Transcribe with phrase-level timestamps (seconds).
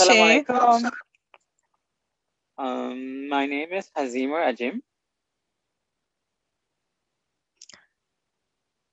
[0.00, 0.90] Assalamualaikum.
[2.56, 4.80] Um, my name is Hazim or Ajim.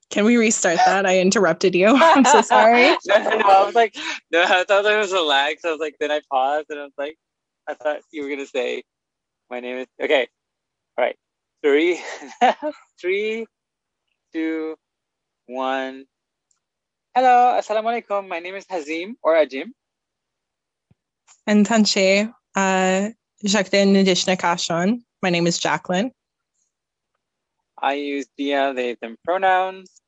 [0.10, 1.06] Can we restart that?
[1.06, 1.88] I interrupted you.
[1.96, 2.84] I'm so sorry.
[3.08, 3.96] no, no, I was like,
[4.32, 6.80] no, I thought there was a lag, so I was like, then I paused and
[6.80, 7.16] I was like,
[7.68, 8.84] I thought you were gonna say,
[9.50, 10.28] my name is okay.
[10.98, 11.16] All right,
[11.64, 12.02] three,
[13.00, 13.48] three,
[14.34, 14.76] two,
[15.48, 16.06] one.
[17.16, 18.28] Hello, assalamualaikum.
[18.28, 19.72] My name is Hazim or Ajim.
[21.46, 23.10] And Tanche, uh,
[23.46, 25.02] Jacqueline Nadishna Kashon.
[25.22, 26.12] My name is Jacqueline.
[27.80, 30.02] I use dia, they, them pronouns.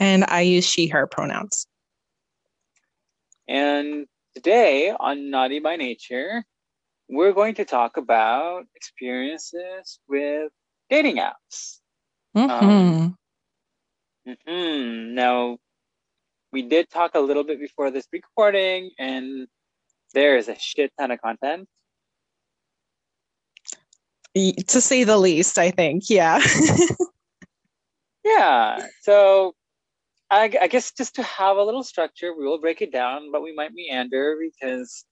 [0.00, 1.66] And I use she, her pronouns.
[3.46, 6.44] And today on Naughty by Nature,
[7.08, 10.50] we're going to talk about experiences with
[10.90, 11.78] dating apps.
[12.36, 12.50] Mm-hmm.
[12.50, 13.16] Um,
[14.26, 15.14] mm-hmm.
[15.14, 15.58] Now,
[16.52, 19.46] we did talk a little bit before this recording, and
[20.14, 21.68] there is a shit ton of content
[24.34, 26.10] to say the least, I think.
[26.10, 26.40] Yeah.
[28.24, 28.86] yeah.
[29.02, 29.54] So
[30.30, 33.42] I, I, guess just to have a little structure, we will break it down, but
[33.42, 35.04] we might meander because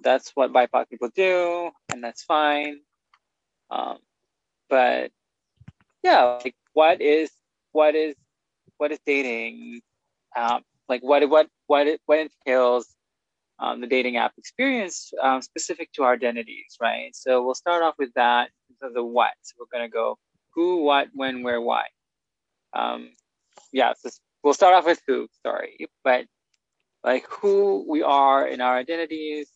[0.00, 2.80] that's what BIPOC people do, and that's fine.
[3.70, 3.98] Um,
[4.68, 5.10] but
[6.02, 7.30] yeah, like what is
[7.72, 8.16] what is
[8.78, 9.80] what is dating?
[10.36, 12.86] Um, like what what what it, what entails
[13.60, 17.14] um, the dating app experience um, specific to our identities, right?
[17.14, 19.32] So we'll start off with that the what.
[19.42, 20.18] So we're going to go
[20.54, 21.84] who, what, when, where, why.
[22.72, 23.10] Um,
[23.72, 24.10] yeah, so
[24.42, 26.26] we'll start off with who, sorry, but
[27.04, 29.48] like who we are in our identities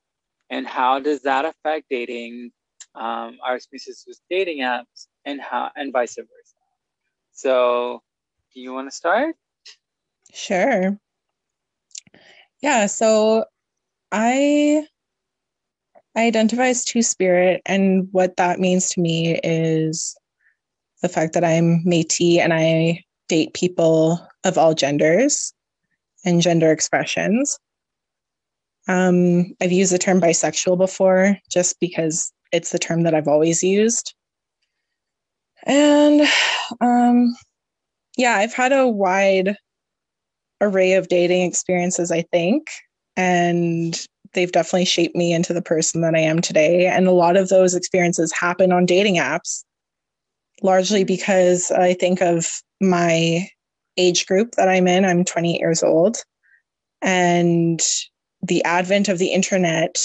[0.51, 2.51] and how does that affect dating,
[2.95, 6.29] um, our experiences with dating apps and how, and vice versa.
[7.33, 8.03] So
[8.55, 9.35] do you want to start?
[10.33, 10.99] Sure.
[12.61, 13.45] Yeah, so
[14.13, 14.87] I
[16.17, 20.15] identify as two spirit, and what that means to me is
[21.01, 25.55] the fact that I'm Métis and I date people of all genders
[26.25, 27.59] and gender expressions.
[28.89, 33.63] Um, I've used the term bisexual before just because it's the term that I've always
[33.63, 34.15] used.
[35.65, 36.29] And
[36.81, 37.35] um,
[38.19, 39.57] yeah, I've had a wide
[40.61, 42.69] array of dating experiences, I think
[43.17, 46.87] and they've definitely shaped me into the person that I am today.
[46.87, 49.65] And a lot of those experiences happen on dating apps,
[50.63, 52.49] largely because I think of
[52.81, 53.49] my
[53.97, 55.05] age group that I'm in.
[55.05, 56.17] I'm 28 years old.
[57.03, 57.81] And
[58.43, 59.97] the advent of the internet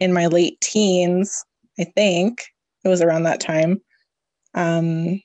[0.00, 1.44] in my late teens,
[1.78, 2.44] I think
[2.84, 3.80] it was around that time,
[4.54, 5.20] um,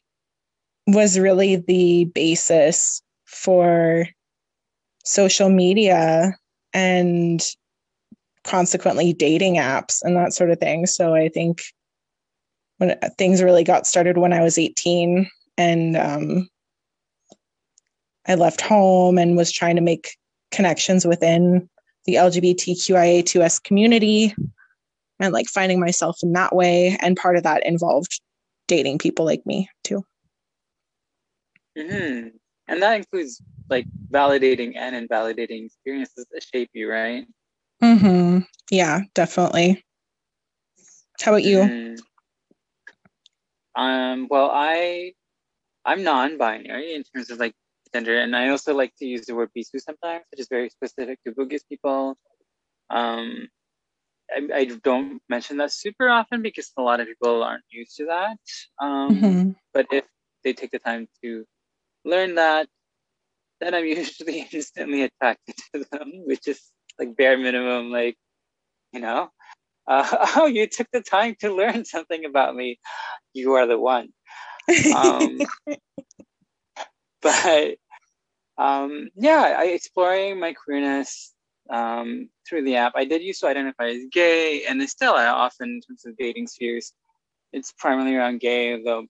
[0.88, 4.07] was really the basis for
[5.03, 6.38] social media
[6.74, 7.41] and
[8.44, 10.85] consequently dating apps and that sort of thing.
[10.85, 11.62] So I think
[12.78, 16.50] when things really got started when I was 18 and um,
[18.28, 20.16] I left home and was trying to make
[20.52, 21.69] connections within
[22.06, 24.34] the LGBTQIA2S community
[25.19, 26.97] and like finding myself in that way.
[27.01, 28.22] And part of that involved
[28.68, 30.06] dating people like me too.
[31.78, 32.30] Mm-hmm.
[32.69, 37.25] And that includes like validating and invalidating experiences that shape you, right?
[37.84, 38.40] Mm-hmm.
[38.69, 39.84] Yeah, definitely.
[41.19, 41.57] How about you?
[41.57, 42.00] Mm.
[43.75, 45.13] Um, well, I
[45.84, 47.53] I'm non-binary in terms of like
[47.94, 51.19] gender, and I also like to use the word bissu sometimes, which is very specific
[51.25, 52.18] to Bugis people.
[52.91, 53.47] Um,
[54.31, 58.06] I, I, don't mention that super often because a lot of people aren't used to
[58.06, 58.38] that.
[58.80, 59.50] Um, mm-hmm.
[59.74, 60.06] But if
[60.44, 61.45] they take the time to
[62.06, 62.68] learn that,
[63.60, 66.62] then I'm usually instantly attracted to them, which is
[66.98, 68.18] like bare minimum, like,
[68.92, 69.30] you know,
[69.88, 72.80] uh, oh, you took the time to learn something about me.
[73.34, 74.10] You are the one.
[74.96, 75.40] Um,
[77.22, 77.75] but
[78.57, 81.34] um, yeah, I exploring my queerness
[81.69, 82.94] um, through the app.
[82.95, 86.48] I did used to identify as gay, and still I often, in terms of dating
[86.48, 86.94] spheres,
[87.54, 89.06] it's primarily around gay, though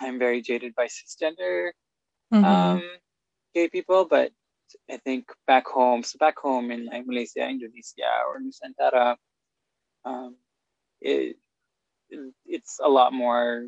[0.00, 1.70] I'm very jaded by cisgender.
[2.32, 2.44] Mm-hmm.
[2.44, 2.82] Um,
[3.54, 4.32] gay people, but
[4.90, 9.16] I think back home, so back home in like Malaysia, Indonesia, or Nusantara,
[10.04, 10.36] um,
[11.00, 11.36] it,
[12.44, 13.66] it's a lot more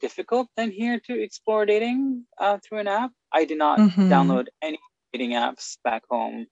[0.00, 3.12] difficult than here to explore dating uh, through an app.
[3.32, 4.12] I did not mm-hmm.
[4.12, 4.78] download any
[5.12, 6.46] dating apps back home.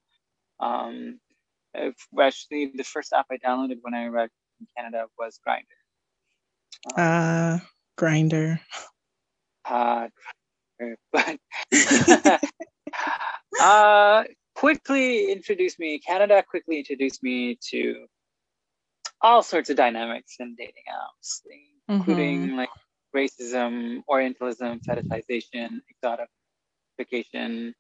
[0.61, 1.21] Um,
[1.75, 5.79] actually, the first app I downloaded when I arrived in Canada was Grindr.
[6.97, 7.59] Ah, um, uh,
[8.01, 8.61] Grindr.
[9.71, 10.09] Uh,
[11.13, 11.39] but
[13.61, 14.25] uh,
[14.55, 18.07] quickly introduced me, Canada quickly introduced me to
[19.21, 21.41] all sorts of dynamics in dating apps,
[21.89, 22.57] including mm-hmm.
[22.57, 22.71] like
[23.15, 27.73] racism, Orientalism, fetishization, exotification,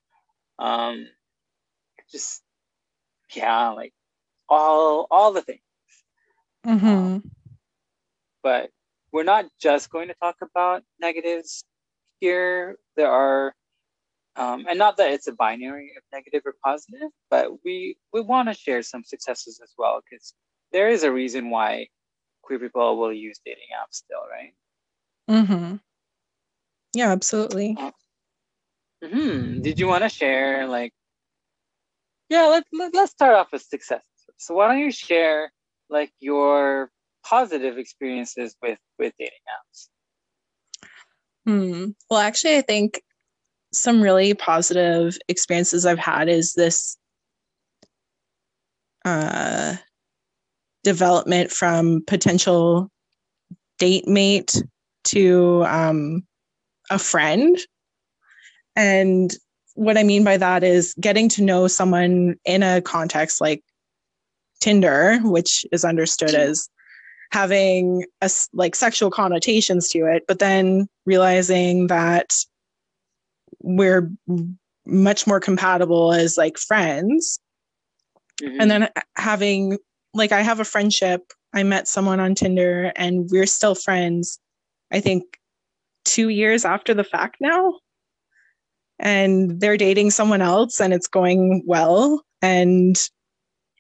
[0.59, 1.07] um,
[2.11, 2.43] just
[3.35, 3.93] yeah, like
[4.49, 5.61] all all the things.
[6.67, 6.87] Mm-hmm.
[6.87, 7.31] Um,
[8.43, 8.71] but
[9.13, 11.65] we're not just going to talk about negatives
[12.21, 12.77] here.
[12.97, 13.55] There are
[14.37, 18.49] um, and not that it's a binary of negative or positive, but we we want
[18.49, 20.35] to share some successes as well because
[20.73, 21.89] there is a reason why
[22.43, 24.55] queer people will use dating apps still, right?
[25.29, 25.77] Mm-hmm.
[26.95, 27.77] Yeah, absolutely.
[27.79, 27.91] Uh,
[29.05, 30.93] hmm Did you want to share like?
[32.29, 34.05] Yeah, let, let let's start off with successes.
[34.37, 35.53] So why don't you share
[35.89, 36.91] like your
[37.25, 39.89] positive experiences with with dating apps?
[41.47, 41.91] Hmm.
[42.11, 43.03] Well, actually, I think
[43.73, 46.97] some really positive experiences I've had is this
[49.05, 49.77] uh,
[50.85, 52.91] development from potential
[53.79, 54.63] date mate
[55.05, 56.23] to um,
[56.91, 57.59] a friend.
[58.77, 59.35] And
[59.75, 63.63] what I mean by that is getting to know someone in a context like
[64.61, 66.69] Tinder, which is understood as
[67.33, 72.33] having a, like sexual connotations to it, but then realizing that
[73.63, 74.11] we're
[74.87, 77.39] much more compatible as like friends.
[78.43, 78.61] Mm-hmm.
[78.61, 79.79] And then having
[80.15, 81.33] like I have a friendship.
[81.53, 84.39] I met someone on Tinder and we're still friends.
[84.93, 85.25] I think
[86.07, 87.79] 2 years after the fact now.
[88.99, 92.97] And they're dating someone else and it's going well and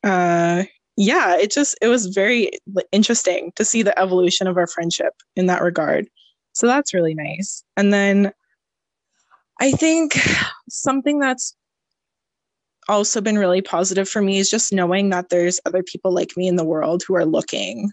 [0.02, 0.64] uh
[1.00, 2.50] yeah, it just it was very
[2.92, 6.06] interesting to see the evolution of our friendship in that regard.
[6.52, 7.64] So that's really nice.
[7.74, 8.34] And then
[9.60, 10.18] I think
[10.68, 11.56] something that's
[12.86, 16.46] also been really positive for me is just knowing that there's other people like me
[16.46, 17.90] in the world who are looking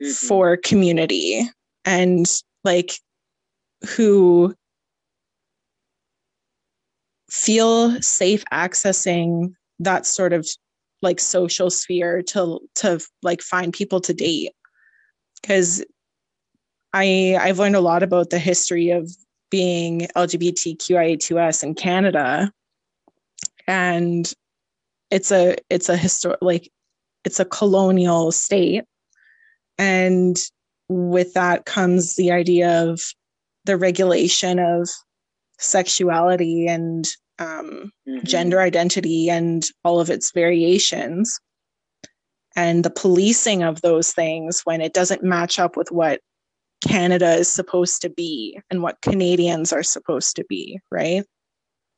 [0.00, 0.12] mm-hmm.
[0.12, 1.42] for community
[1.84, 2.26] and
[2.62, 2.92] like
[3.96, 4.54] who
[7.28, 10.46] feel safe accessing that sort of
[11.02, 14.52] like social sphere to to like find people to date
[15.40, 15.84] because
[16.92, 19.10] i i've learned a lot about the history of
[19.50, 22.52] being LGBTQIA2S in Canada.
[23.66, 24.32] And
[25.10, 26.70] it's a it's a historic like
[27.24, 28.84] it's a colonial state.
[29.76, 30.36] And
[30.88, 33.00] with that comes the idea of
[33.64, 34.88] the regulation of
[35.58, 37.06] sexuality and
[37.40, 38.24] um, mm-hmm.
[38.24, 41.40] gender identity and all of its variations
[42.54, 46.20] and the policing of those things when it doesn't match up with what
[46.86, 51.24] Canada is supposed to be and what Canadians are supposed to be, right?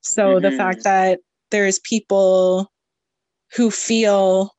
[0.01, 0.43] So mm-hmm.
[0.43, 2.71] the fact that there's people
[3.55, 4.55] who feel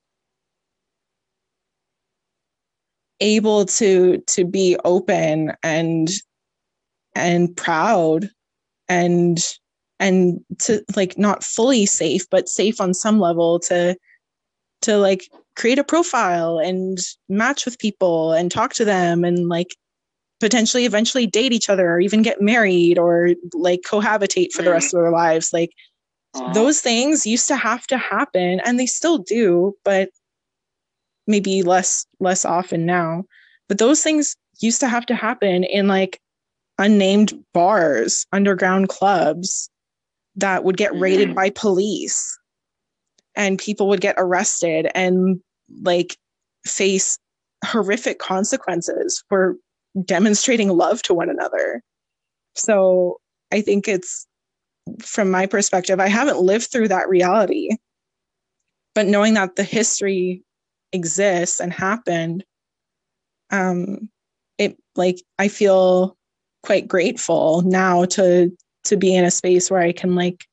[3.19, 6.09] able to to be open and
[7.15, 8.29] and proud
[8.89, 9.39] and
[10.03, 13.95] and to like not fully safe but safe on some level to
[14.81, 16.97] to like create a profile and
[17.29, 19.75] match with people and talk to them and like
[20.41, 24.93] potentially eventually date each other or even get married or like cohabitate for the rest
[24.93, 25.53] of their lives.
[25.53, 25.71] Like
[26.53, 30.09] those things used to have to happen and they still do but
[31.27, 33.23] maybe less less often now.
[33.69, 36.19] But those things used to have to happen in like
[36.77, 39.69] unnamed bars underground clubs
[40.35, 41.35] that would get raided mm-hmm.
[41.35, 42.37] by police
[43.35, 45.39] and people would get arrested and
[45.81, 46.17] like
[46.65, 47.17] face
[47.65, 49.55] horrific consequences for
[50.05, 51.81] demonstrating love to one another.
[52.55, 53.17] So
[53.51, 54.27] I think it's
[55.01, 57.69] from my perspective, I haven't lived through that reality.
[58.95, 60.43] But knowing that the history
[60.91, 62.43] exists and happened,
[63.49, 64.09] um,
[64.57, 66.15] it like I feel
[66.63, 70.45] quite grateful now to to be in a space where I can like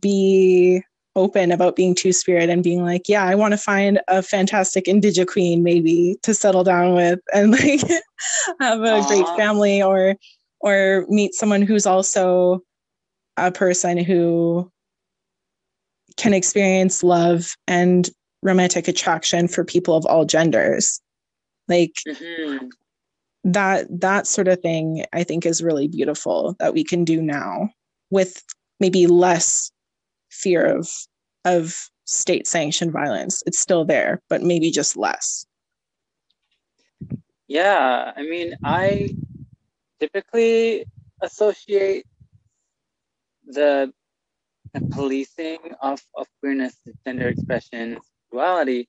[0.00, 0.82] be
[1.16, 4.84] open about being two spirit and being like, yeah, I want to find a fantastic
[4.84, 7.80] indige queen maybe to settle down with and like
[8.60, 9.08] have a Aww.
[9.08, 10.16] great family or
[10.60, 12.62] or meet someone who's also
[13.36, 14.70] a person who
[16.16, 18.10] can experience love and
[18.42, 21.00] romantic attraction for people of all genders.
[21.68, 22.68] Like mm-hmm.
[23.44, 27.70] That that sort of thing I think is really beautiful that we can do now
[28.10, 28.42] with
[28.80, 29.70] maybe less
[30.30, 30.88] fear of
[31.44, 33.42] of state sanctioned violence.
[33.46, 35.46] It's still there, but maybe just less.
[37.46, 39.10] Yeah, I mean, I
[40.00, 40.84] typically
[41.22, 42.06] associate
[43.46, 43.92] the
[44.74, 46.76] the policing of, of queerness,
[47.06, 48.88] gender expression, sexuality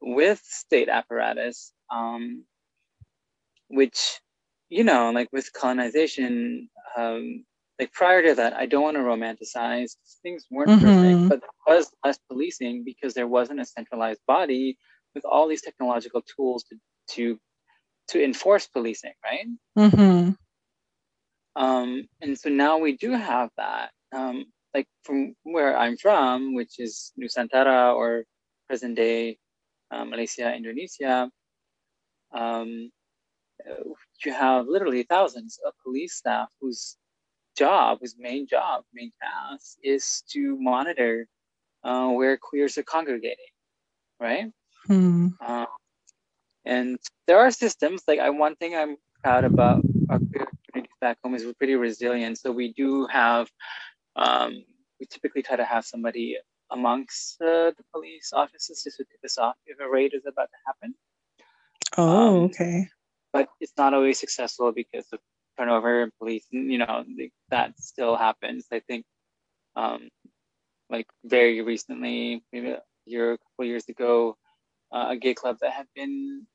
[0.00, 2.44] with state apparatus, um,
[3.68, 4.20] which,
[4.68, 7.44] you know, like with colonization, um,
[7.78, 9.96] like prior to that, I don't want to romanticize.
[10.22, 10.84] Things weren't mm-hmm.
[10.84, 14.76] perfect, but there was less policing because there wasn't a centralized body
[15.14, 16.76] with all these technological tools to
[17.14, 17.38] to,
[18.08, 19.46] to enforce policing, right?
[19.78, 20.32] Mm-hmm.
[21.56, 23.90] Um, and so now we do have that.
[24.14, 24.44] Um,
[24.74, 28.24] like from where I'm from, which is Nusantara or
[28.68, 29.38] present day
[29.90, 31.30] uh, Malaysia, Indonesia,
[32.32, 32.90] um,
[34.24, 36.96] you have literally thousands of police staff whose
[37.56, 41.26] job, whose main job, main task is to monitor
[41.84, 43.52] uh, where queers are congregating,
[44.20, 44.52] right?
[44.86, 45.28] Hmm.
[45.44, 45.66] Uh,
[46.64, 51.18] and there are systems like I one thing I'm proud about our queer communities back
[51.22, 52.38] home is we're pretty resilient.
[52.38, 53.48] So we do have
[54.16, 54.64] um,
[55.00, 56.36] we typically try to have somebody
[56.70, 60.48] amongst uh, the police officers just to tip us off if a raid is about
[60.50, 60.94] to happen.
[61.96, 62.88] Oh, um, okay.
[63.32, 65.20] But it's not always successful because of
[65.58, 66.46] turnover in police.
[66.50, 67.04] You know
[67.50, 68.66] that still happens.
[68.72, 69.04] I think,
[69.76, 70.08] um,
[70.90, 74.36] like very recently, maybe a year, a couple years ago,
[74.92, 76.46] uh, a gay club that had been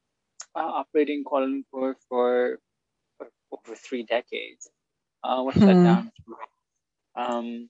[0.56, 2.60] uh, operating in Kuala Lumpur for,
[3.18, 4.70] for over three decades
[5.24, 5.62] uh, was hmm.
[5.62, 6.12] shut down.
[7.16, 7.70] Um,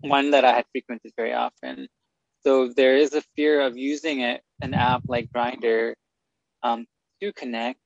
[0.00, 1.88] one that I had frequented very often.
[2.42, 5.94] So there is a fear of using it, an app like Grindr,
[6.62, 6.86] um,
[7.20, 7.80] to connect.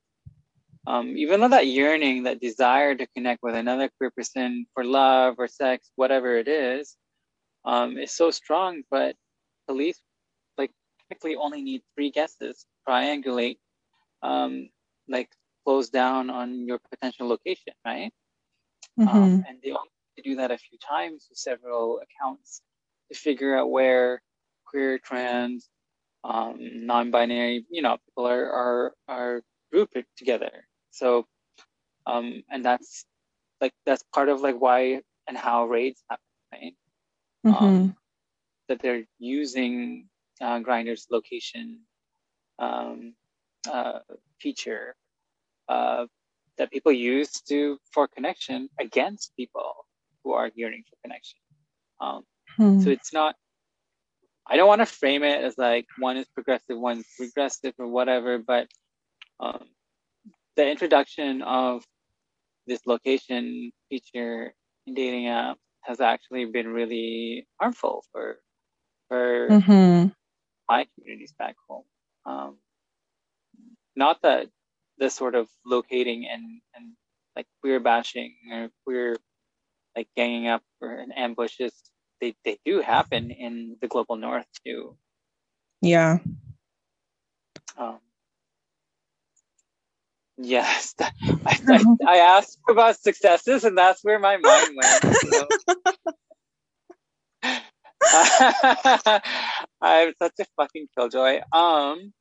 [0.86, 5.34] Um, even though that yearning, that desire to connect with another queer person for love
[5.38, 6.96] or sex, whatever it is,
[7.64, 9.14] um, is so strong, but
[9.66, 10.00] police
[10.56, 10.70] like
[11.08, 13.58] typically only need three guesses, to triangulate,
[14.22, 14.70] um,
[15.08, 15.28] like
[15.66, 18.12] close down on your potential location, right?
[18.98, 19.08] Mm-hmm.
[19.08, 22.62] Um, and they only to do that a few times with several accounts
[23.12, 24.22] to figure out where
[24.66, 25.68] queer, trans,
[26.24, 30.66] um, non-binary, you know, people are are are grouped together.
[30.90, 31.26] So,
[32.06, 33.04] um, and that's
[33.60, 36.74] like that's part of like why and how raids happen, right?
[37.46, 37.64] Mm-hmm.
[37.64, 37.96] Um,
[38.68, 40.08] that they're using
[40.40, 41.80] uh, Grindr's location
[42.58, 43.14] um,
[43.70, 44.00] uh,
[44.40, 44.94] feature
[45.68, 46.06] uh,
[46.58, 49.86] that people use to for connection against people
[50.22, 51.38] who are yearning for connection.
[52.00, 52.24] Um,
[52.56, 52.80] hmm.
[52.80, 53.34] So it's not.
[54.46, 58.38] I don't want to frame it as like one is progressive, one's regressive, or whatever.
[58.38, 58.68] But
[59.38, 59.66] um,
[60.60, 61.82] the introduction of
[62.66, 64.52] this location feature
[64.86, 68.36] in dating app has actually been really harmful for
[69.08, 70.08] for mm-hmm.
[70.68, 71.88] my communities back home.
[72.26, 72.58] Um,
[73.96, 74.48] not that
[74.98, 76.92] the sort of locating and and
[77.34, 79.16] like queer bashing or queer
[79.96, 81.72] like ganging up or ambushes
[82.20, 84.94] they, they do happen in the global north too
[85.80, 86.18] yeah
[87.78, 87.98] um,
[90.42, 91.10] yes I,
[91.46, 95.48] I, I, asked about successes and that's where my mind went so.
[99.82, 102.12] i'm such a fucking killjoy um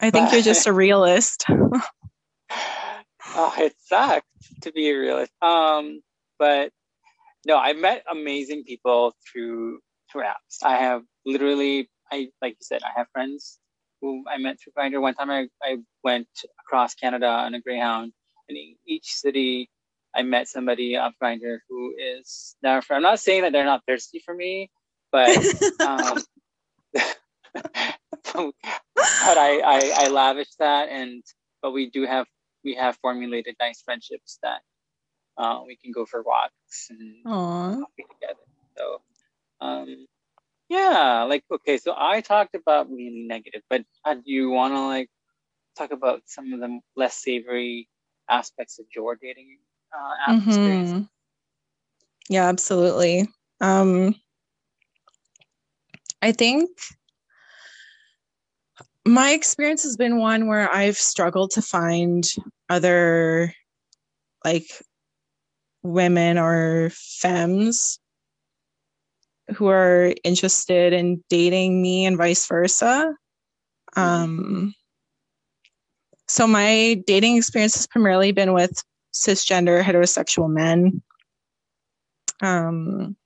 [0.00, 1.80] i think but, you're just a realist oh
[3.58, 4.26] it sucks
[4.62, 6.00] to be a realist um
[6.38, 6.72] but
[7.46, 9.80] no, I met amazing people through
[10.10, 10.58] through apps.
[10.62, 13.58] I have literally, I like you said, I have friends
[14.02, 15.00] who I met through Grindr.
[15.00, 16.28] One time I, I went
[16.60, 18.12] across Canada on a Greyhound,
[18.48, 19.70] and in each city
[20.14, 22.82] I met somebody off Grindr who is now.
[22.82, 24.70] For, I'm not saying that they're not thirsty for me,
[25.12, 25.30] but
[25.80, 26.22] um,
[28.34, 31.22] but I, I I lavish that, and
[31.62, 32.26] but we do have
[32.64, 34.60] we have formulated nice friendships that
[35.38, 37.24] uh, we can go for walks and
[37.80, 38.40] coffee together.
[38.78, 39.02] So,
[39.60, 40.06] um,
[40.72, 41.76] yeah, like okay.
[41.76, 45.10] So I talked about mainly negative, but uh, do you want to like
[45.76, 47.88] talk about some of the less savory
[48.30, 49.58] aspects of your dating
[49.92, 50.48] uh, mm-hmm.
[50.48, 51.08] experience?
[52.30, 53.28] Yeah, absolutely.
[53.60, 54.14] Um,
[56.22, 56.70] I think
[59.04, 62.24] my experience has been one where I've struggled to find
[62.70, 63.52] other
[64.42, 64.70] like
[65.82, 67.98] women or femmes
[69.54, 73.14] who are interested in dating me and vice versa.
[73.96, 74.74] Um,
[76.28, 78.82] so my dating experience has primarily been with
[79.12, 81.02] cisgender heterosexual men.
[82.40, 83.16] Um,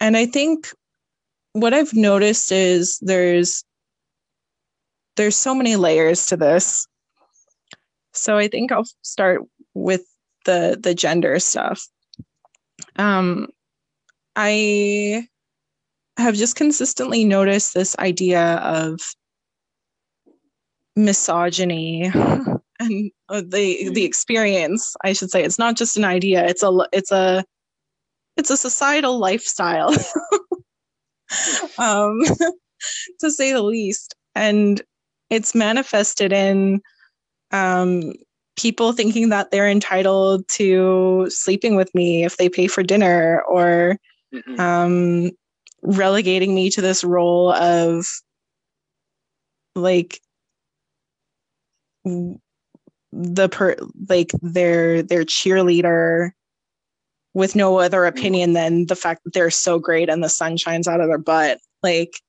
[0.00, 0.68] and I think
[1.52, 3.64] what I've noticed is there's
[5.16, 6.86] there's so many layers to this.
[8.12, 9.42] So I think I'll start
[9.74, 10.02] with
[10.44, 11.86] the the gender stuff.
[12.96, 13.48] Um,
[14.40, 15.26] I
[16.16, 19.00] have just consistently noticed this idea of
[20.94, 22.04] misogyny
[22.80, 25.42] and uh, the the experience i should say.
[25.42, 26.46] It's not just an idea.
[26.46, 27.44] It's a it's a
[28.36, 29.90] it's a societal lifestyle
[31.78, 32.20] um
[33.20, 34.14] to say the least.
[34.36, 34.80] And
[35.30, 36.80] it's manifested in
[37.50, 38.12] um
[38.56, 43.98] people thinking that they're entitled to sleeping with me if they pay for dinner or
[44.34, 44.60] mm-hmm.
[44.60, 45.30] um
[45.82, 48.06] relegating me to this role of
[49.74, 50.20] like
[52.04, 53.76] the per
[54.08, 56.30] like their their cheerleader
[57.34, 58.18] with no other mm-hmm.
[58.18, 61.18] opinion than the fact that they're so great and the sun shines out of their
[61.18, 62.20] butt like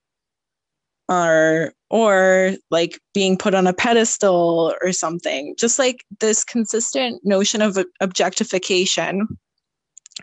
[1.07, 7.61] or or like being put on a pedestal or something just like this consistent notion
[7.61, 9.27] of objectification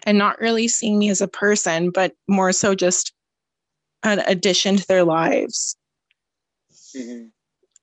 [0.04, 3.12] and not really seeing me as a person but more so just
[4.02, 5.76] an addition to their lives
[6.96, 7.26] mm-hmm.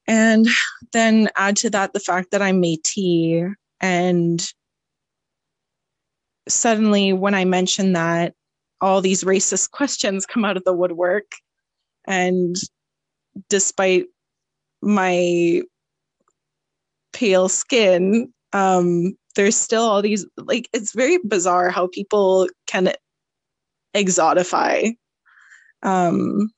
[0.07, 0.47] And
[0.91, 3.53] then add to that the fact that I'm Métis.
[3.79, 4.53] And
[6.47, 8.33] suddenly, when I mention that,
[8.81, 11.31] all these racist questions come out of the woodwork.
[12.05, 12.55] And
[13.49, 14.05] despite
[14.81, 15.61] my
[17.13, 22.93] pale skin, um, there's still all these, like, it's very bizarre how people can
[23.95, 24.95] exotify
[25.81, 26.49] um,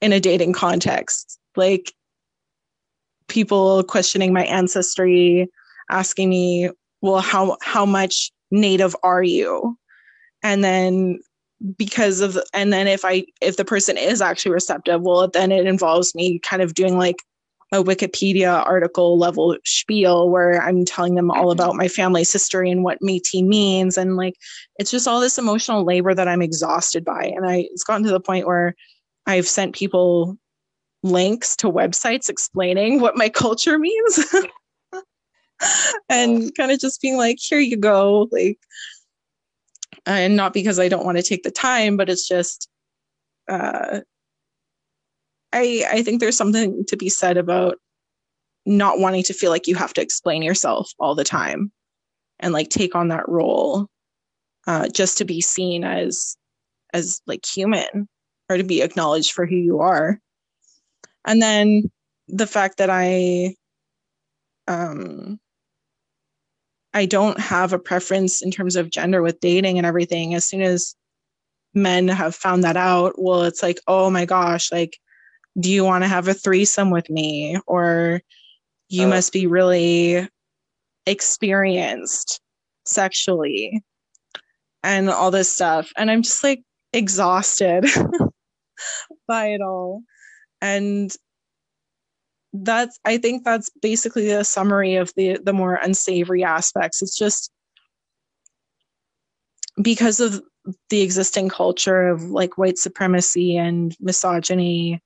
[0.00, 1.92] in a dating context like
[3.28, 5.48] people questioning my ancestry,
[5.90, 6.70] asking me,
[7.00, 9.76] well, how how much native are you?
[10.42, 11.20] And then
[11.76, 15.66] because of and then if I if the person is actually receptive, well then it
[15.66, 17.16] involves me kind of doing like
[17.72, 22.84] a Wikipedia article level spiel where I'm telling them all about my family's history and
[22.84, 23.96] what Métis means.
[23.96, 24.34] And like,
[24.76, 27.32] it's just all this emotional labor that I'm exhausted by.
[27.34, 28.74] And I, it's gotten to the point where
[29.26, 30.36] I've sent people
[31.02, 34.34] links to websites explaining what my culture means.
[36.10, 38.28] and kind of just being like, here you go.
[38.30, 38.58] Like,
[40.04, 42.68] and not because I don't want to take the time, but it's just,
[43.48, 44.00] uh,
[45.52, 47.78] I, I think there's something to be said about
[48.64, 51.72] not wanting to feel like you have to explain yourself all the time
[52.40, 53.86] and like take on that role
[54.66, 56.36] uh, just to be seen as
[56.94, 58.08] as like human
[58.48, 60.20] or to be acknowledged for who you are.
[61.24, 61.90] And then
[62.28, 63.54] the fact that i
[64.68, 65.38] um
[66.94, 70.62] i don't have a preference in terms of gender with dating and everything as soon
[70.62, 70.94] as
[71.74, 74.98] men have found that out well it's like oh my gosh like
[75.58, 77.58] do you want to have a threesome with me?
[77.66, 78.20] Or
[78.88, 80.28] you uh, must be really
[81.06, 82.40] experienced
[82.86, 83.82] sexually
[84.82, 85.92] and all this stuff.
[85.96, 86.62] And i'm just like
[86.92, 87.86] exhausted
[89.28, 90.02] by it all.
[90.60, 91.14] And
[92.54, 97.02] that's i think that's basically the summary of the the more unsavory aspects.
[97.02, 97.50] It's just
[99.80, 100.42] because of
[100.90, 105.02] the existing culture of like white supremacy and misogyny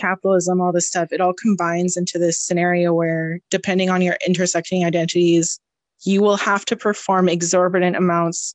[0.00, 4.84] capitalism all this stuff it all combines into this scenario where depending on your intersecting
[4.84, 5.60] identities
[6.04, 8.54] you will have to perform exorbitant amounts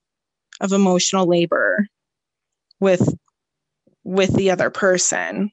[0.62, 1.88] of emotional labor
[2.80, 3.16] with
[4.04, 5.52] with the other person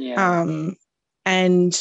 [0.00, 0.40] yeah.
[0.40, 0.76] Um,
[1.26, 1.78] and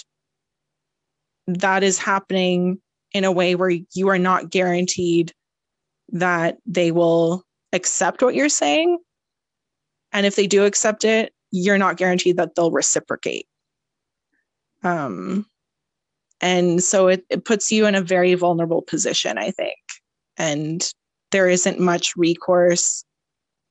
[1.48, 2.82] that is happening
[3.14, 5.32] in a way where you are not guaranteed
[6.12, 9.00] that they will accept what you're saying.
[10.12, 13.48] And if they do accept it, you're not guaranteed that they'll reciprocate.
[14.84, 15.46] Um,
[16.42, 19.78] and so it, it puts you in a very vulnerable position, I think.
[20.38, 20.90] And
[21.32, 23.04] there isn't much recourse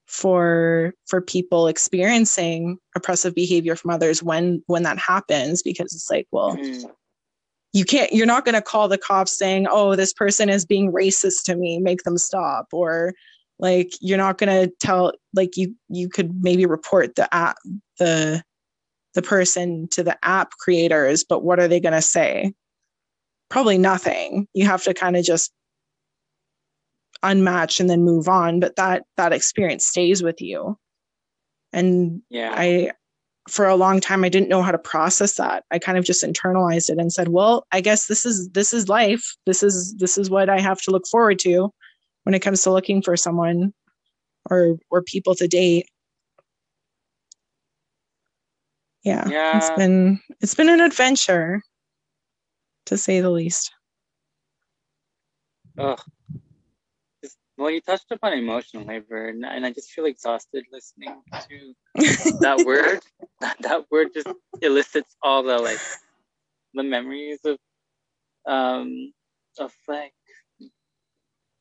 [0.07, 6.27] for for people experiencing oppressive behavior from others when when that happens because it's like
[6.33, 6.83] well mm.
[7.75, 10.91] you can't you're not going to call the cops saying oh this person is being
[10.91, 13.13] racist to me make them stop or
[13.59, 17.57] like you're not going to tell like you you could maybe report the app
[17.99, 18.43] the
[19.15, 22.53] the person to the app creators but what are they going to say?
[23.49, 24.47] Probably nothing.
[24.55, 25.53] You have to kind of just
[27.25, 30.77] unmatch and then move on but that that experience stays with you.
[31.73, 32.55] And yeah.
[32.57, 32.93] I
[33.49, 35.65] for a long time i didn't know how to process that.
[35.71, 38.89] I kind of just internalized it and said well i guess this is this is
[38.89, 39.25] life.
[39.47, 41.73] This is this is what i have to look forward to
[42.29, 43.73] when it comes to looking for someone
[44.51, 45.89] or or people to date
[49.03, 49.57] yeah, yeah.
[49.57, 51.63] it's been it's been an adventure
[52.85, 53.73] to say the least
[55.79, 55.99] Ugh
[57.57, 61.75] Well, you touched upon emotional labor, and, and I just feel exhausted listening to
[62.41, 63.01] that word.
[63.41, 64.29] That, that word just
[64.61, 65.81] elicits all the like
[66.75, 67.57] the memories of
[68.47, 69.15] um
[69.59, 70.13] of like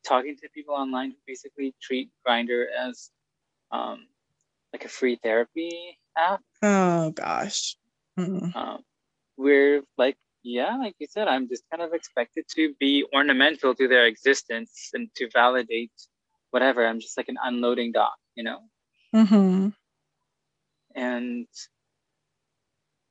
[0.08, 3.10] talking to people online who basically treat Grindr as
[3.72, 4.08] um
[4.74, 6.42] like a free therapy app.
[6.62, 7.78] Oh gosh.
[8.20, 8.56] Mm.
[8.56, 8.80] Um,
[9.36, 13.88] where like yeah, like you said, I'm just kind of expected to be ornamental to
[13.88, 15.92] their existence and to validate
[16.52, 16.88] whatever.
[16.88, 18.60] I'm just like an unloading dock, you know?
[19.14, 19.70] Mm-hmm.
[20.96, 21.48] And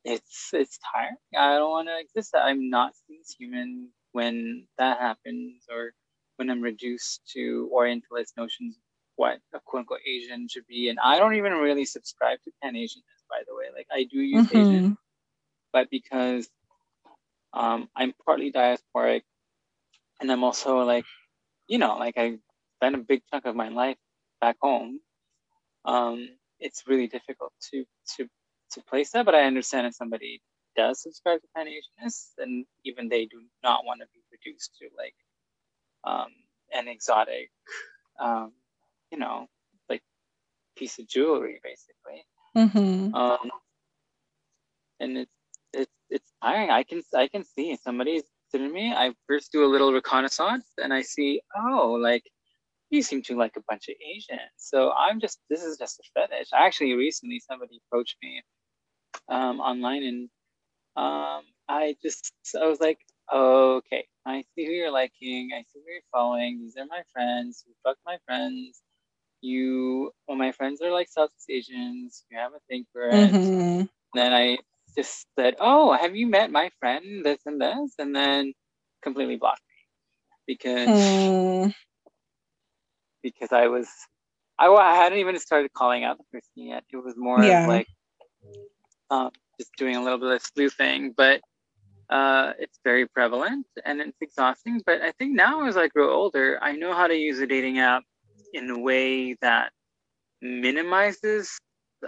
[0.04, 1.16] it's it's tiring.
[1.36, 2.34] I don't want to exist.
[2.34, 5.92] I'm not seen as human when that happens or
[6.36, 8.82] when I'm reduced to Orientalist notions of
[9.16, 10.90] what a quote unquote Asian should be.
[10.90, 13.66] And I don't even really subscribe to Pan Asianness, by the way.
[13.74, 14.52] Like I do use Mm-hmm.
[14.52, 14.92] Asian,
[15.72, 16.48] but because
[17.54, 19.22] um, I'm partly diasporic,
[20.20, 21.06] and I'm also like,
[21.68, 22.38] you know, like I
[22.76, 23.98] spent a big chunk of my life
[24.40, 25.00] back home.
[25.84, 26.28] Um,
[26.60, 27.84] it's really difficult to
[28.16, 28.28] to
[28.72, 30.42] to place that, but I understand if somebody
[30.76, 34.88] does subscribe to Pan Asianness, and even they do not want to be reduced to
[34.98, 35.14] like
[36.06, 36.28] um,
[36.72, 37.50] an exotic,
[38.20, 38.52] um,
[39.10, 39.48] you know,
[39.88, 40.02] like
[40.76, 42.24] piece of jewelry, basically.
[42.56, 43.14] Mm-hmm.
[43.14, 43.50] Um,
[45.00, 45.32] and it's
[45.72, 46.70] it's it's tiring.
[46.70, 48.92] I can I can see somebody's sitting me.
[48.92, 52.24] I first do a little reconnaissance, and I see oh like
[52.90, 54.56] you seem to like a bunch of Asians.
[54.56, 56.48] So I'm just this is just a fetish.
[56.54, 58.42] Actually, recently somebody approached me
[59.28, 60.28] um, online, and
[60.96, 62.98] um, I just I was like
[63.32, 65.50] okay, I see who you're liking.
[65.56, 66.60] I see who you're following.
[66.60, 67.64] These are my friends.
[67.68, 68.82] You fuck my friends.
[69.42, 72.24] You, well, my friends are like Southeast Asians.
[72.30, 73.84] You have a thing for it Mm-hmm.
[74.14, 74.58] then I
[74.96, 78.54] just said, "Oh, have you met my friend this and this?" And then
[79.02, 79.76] completely blocked me
[80.54, 81.72] because Mm.
[83.22, 83.88] because I was
[84.58, 86.84] I, I hadn't even started calling out the person yet.
[86.92, 87.60] It was more Yeah.
[87.60, 87.88] of like
[89.10, 91.40] um, just doing a little bit of sleuthing, but
[92.10, 94.80] uh, it's very prevalent and it's exhausting.
[94.84, 97.78] But I think now as I grow older, I know how to use a dating
[97.78, 98.04] app
[98.52, 99.72] in a way that
[100.40, 101.58] minimizes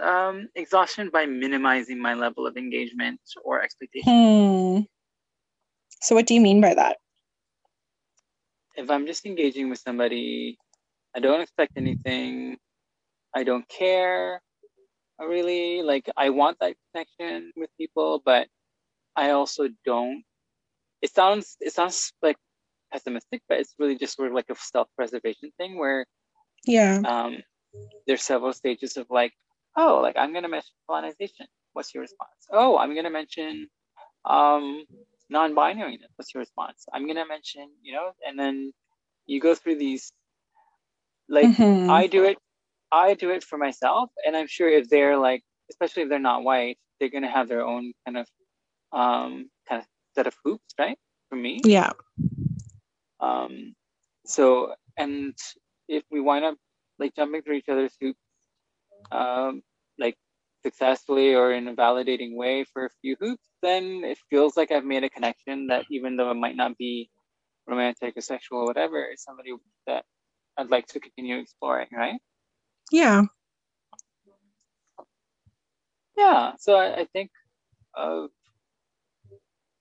[0.01, 4.11] um, exhaustion by minimizing my level of engagement or expectation.
[4.11, 4.81] Hmm.
[6.01, 6.97] So what do you mean by that?
[8.75, 10.57] If I'm just engaging with somebody,
[11.15, 12.57] I don't expect anything.
[13.35, 14.41] I don't care
[15.19, 15.81] really.
[15.81, 18.47] Like, I want that connection with people, but
[19.15, 20.23] I also don't.
[21.01, 22.37] It sounds it sounds like
[22.91, 26.05] pessimistic, but it's really just sort of like a self-preservation thing where
[26.65, 27.03] Yeah.
[27.03, 27.37] um,
[28.07, 29.33] there's several stages of like,
[29.77, 31.47] oh, like I'm gonna mention colonization.
[31.73, 32.47] What's your response?
[32.51, 33.67] Oh, I'm gonna mention
[34.25, 34.85] um,
[35.29, 36.09] non-binariness.
[36.15, 36.85] What's your response?
[36.93, 38.73] I'm gonna mention, you know, and then
[39.25, 40.11] you go through these.
[41.29, 41.87] Like Mhm.
[41.87, 42.37] I do it,
[42.91, 46.43] I do it for myself, and I'm sure if they're like, especially if they're not
[46.43, 48.27] white, they're gonna have their own kind of
[48.91, 50.97] um, kind of set of hoops, right?
[51.29, 51.91] For me, yeah.
[53.19, 53.75] um,
[54.25, 55.35] so, and
[55.87, 56.55] if we wind up
[56.97, 58.19] like jumping through each other's hoops,
[59.11, 59.61] um,
[59.99, 60.15] like
[60.63, 64.85] successfully or in a validating way for a few hoops, then it feels like I've
[64.85, 67.09] made a connection that even though it might not be
[67.67, 69.51] romantic or sexual or whatever, is somebody
[69.87, 70.05] that
[70.57, 72.19] I'd like to continue exploring, right?
[72.91, 73.23] Yeah.
[76.17, 76.53] Yeah.
[76.59, 77.31] So I, I think
[77.95, 78.29] of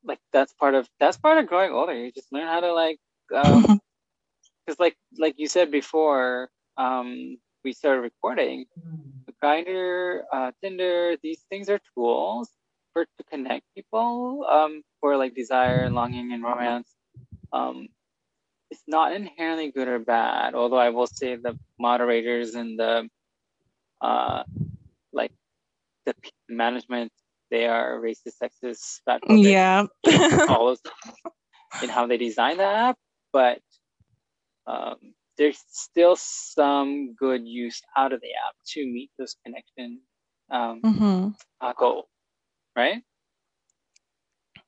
[0.09, 1.95] like that's part of that's part of growing older.
[1.95, 2.99] You just learn how to like
[3.35, 3.81] um,
[4.67, 8.67] because like like you said before um we started recording
[9.43, 12.51] Grindr uh tinder these things are tools
[12.93, 16.89] for to connect people um for like desire and longing and romance
[17.53, 17.89] um
[18.71, 23.09] it's not inherently good or bad although i will say the moderators and the
[24.03, 24.43] uh
[25.13, 25.33] like
[26.07, 26.15] the
[26.49, 27.13] management
[27.51, 29.87] they are racist sexist fatphobic, yeah.
[30.49, 30.93] all of them
[31.83, 32.97] in how they design the app,
[33.33, 33.61] but
[34.67, 34.97] um,
[35.37, 40.01] there's still some good use out of the app to meet those connection
[40.51, 41.29] um, hmm
[41.61, 42.07] uh, goals,
[42.77, 43.03] right?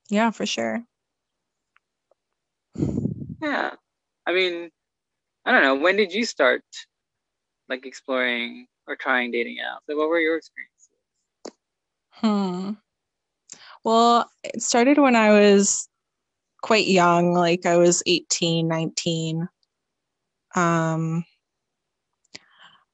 [0.08, 0.84] Yeah, for sure.
[3.40, 3.70] Yeah.
[4.26, 4.70] I mean,
[5.44, 5.76] I don't know.
[5.76, 6.62] When did you start
[7.68, 9.80] like exploring or trying dating apps?
[9.88, 10.69] Like, what were your experiences?
[12.20, 12.72] Hmm.
[13.84, 15.88] Well, it started when I was
[16.62, 19.48] quite young, like I was 18, 19.
[20.54, 21.24] Um,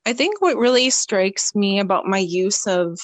[0.06, 2.98] I think what really strikes me about my use of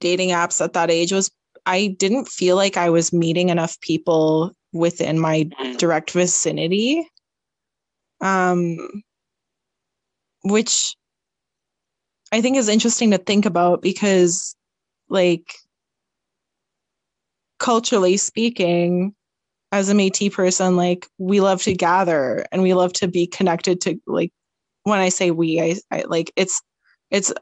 [0.00, 1.30] dating apps at that age was
[1.66, 5.78] I didn't feel like I was meeting enough people within my Mm.
[5.78, 7.08] direct vicinity.
[8.20, 9.02] um,
[10.42, 10.96] which
[12.32, 14.54] I think is interesting to think about because,
[15.08, 15.54] like,
[17.58, 19.14] culturally speaking,
[19.72, 23.80] as a Métis person, like we love to gather and we love to be connected
[23.82, 24.32] to like
[24.84, 26.62] when I say we, I, I like it's
[27.10, 27.32] it's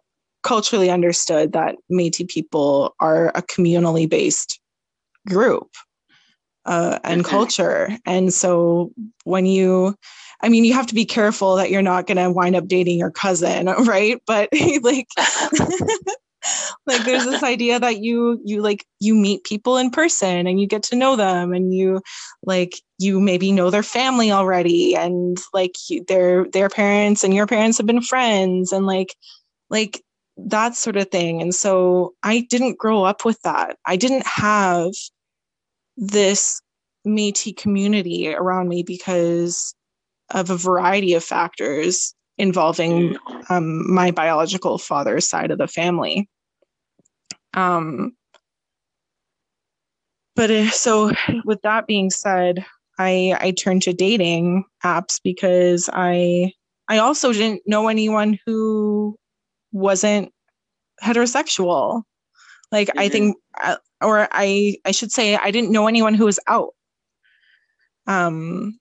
[0.43, 4.61] culturally understood that Métis people are a communally based
[5.29, 5.69] group
[6.65, 7.97] uh, and culture.
[8.07, 8.93] And so
[9.25, 9.95] when you,
[10.41, 12.99] I mean, you have to be careful that you're not going to wind up dating
[12.99, 14.21] your cousin, right?
[14.27, 14.49] But
[14.83, 15.09] like,
[16.87, 20.67] like there's this idea that you you like you meet people in person and you
[20.67, 22.01] get to know them and you
[22.45, 27.47] like you maybe know their family already and like you, their their parents and your
[27.47, 29.17] parents have been friends and like
[29.71, 30.03] like
[30.37, 34.93] that sort of thing and so i didn't grow up with that i didn't have
[35.97, 36.61] this
[37.07, 39.75] Métis community around me because
[40.31, 43.17] of a variety of factors involving
[43.49, 46.29] um, my biological father's side of the family.
[47.55, 48.13] Um,
[50.35, 51.13] but uh, so,
[51.45, 52.65] with that being said,
[52.99, 56.53] I I turned to dating apps because I
[56.89, 59.17] I also didn't know anyone who
[59.73, 60.33] wasn't
[61.03, 62.03] heterosexual.
[62.71, 62.99] Like mm-hmm.
[62.99, 66.75] I think, uh, or I I should say, I didn't know anyone who was out.
[68.07, 68.79] Um,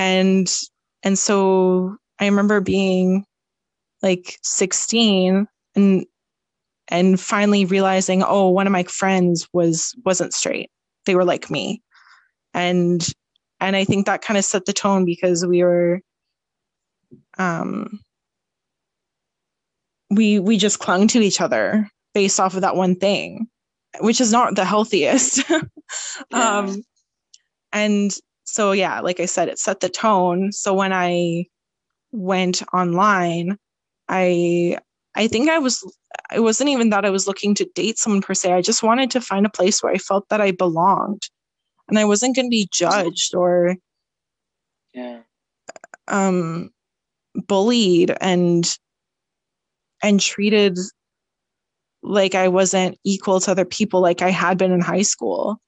[0.00, 0.50] and
[1.02, 3.26] and so I remember being
[4.02, 6.06] like 16 and
[6.88, 10.70] and finally realizing oh one of my friends was wasn't straight.
[11.04, 11.82] They were like me.
[12.54, 13.06] And
[13.60, 16.00] and i think that kind of set the tone because we were
[17.38, 18.00] um
[20.08, 23.46] we we just clung to each other based off of that one thing
[24.00, 25.44] which is not the healthiest.
[26.32, 26.58] Yeah.
[26.58, 26.84] um
[27.72, 28.16] and
[28.50, 31.44] so yeah like i said it set the tone so when i
[32.12, 33.56] went online
[34.08, 34.76] i
[35.14, 35.84] i think i was
[36.32, 38.52] it wasn't even that I was looking to date someone per se.
[38.52, 41.22] I just wanted to find a place where I felt that I belonged
[41.88, 43.76] and I wasn't going to be judged or
[44.94, 45.20] yeah.
[46.08, 46.70] um
[47.34, 48.66] bullied and
[50.02, 50.78] and treated
[52.02, 55.60] like I wasn't equal to other people like I had been in high school.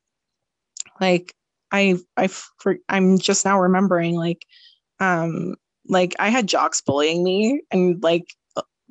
[1.00, 1.34] Like
[1.72, 2.28] I I
[2.88, 4.46] I'm just now remembering like
[5.00, 5.56] um
[5.88, 8.26] like I had jocks bullying me and like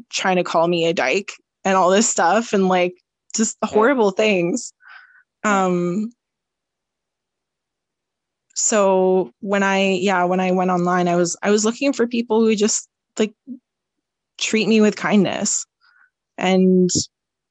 [0.10, 1.32] trying to call me a dyke
[1.63, 2.96] and all this stuff and like
[3.36, 4.74] just horrible things.
[5.44, 6.12] Um
[8.56, 12.41] so when I yeah, when I went online, I was I was looking for people
[12.41, 13.34] who just like
[14.38, 15.65] treat me with kindness.
[16.38, 16.89] And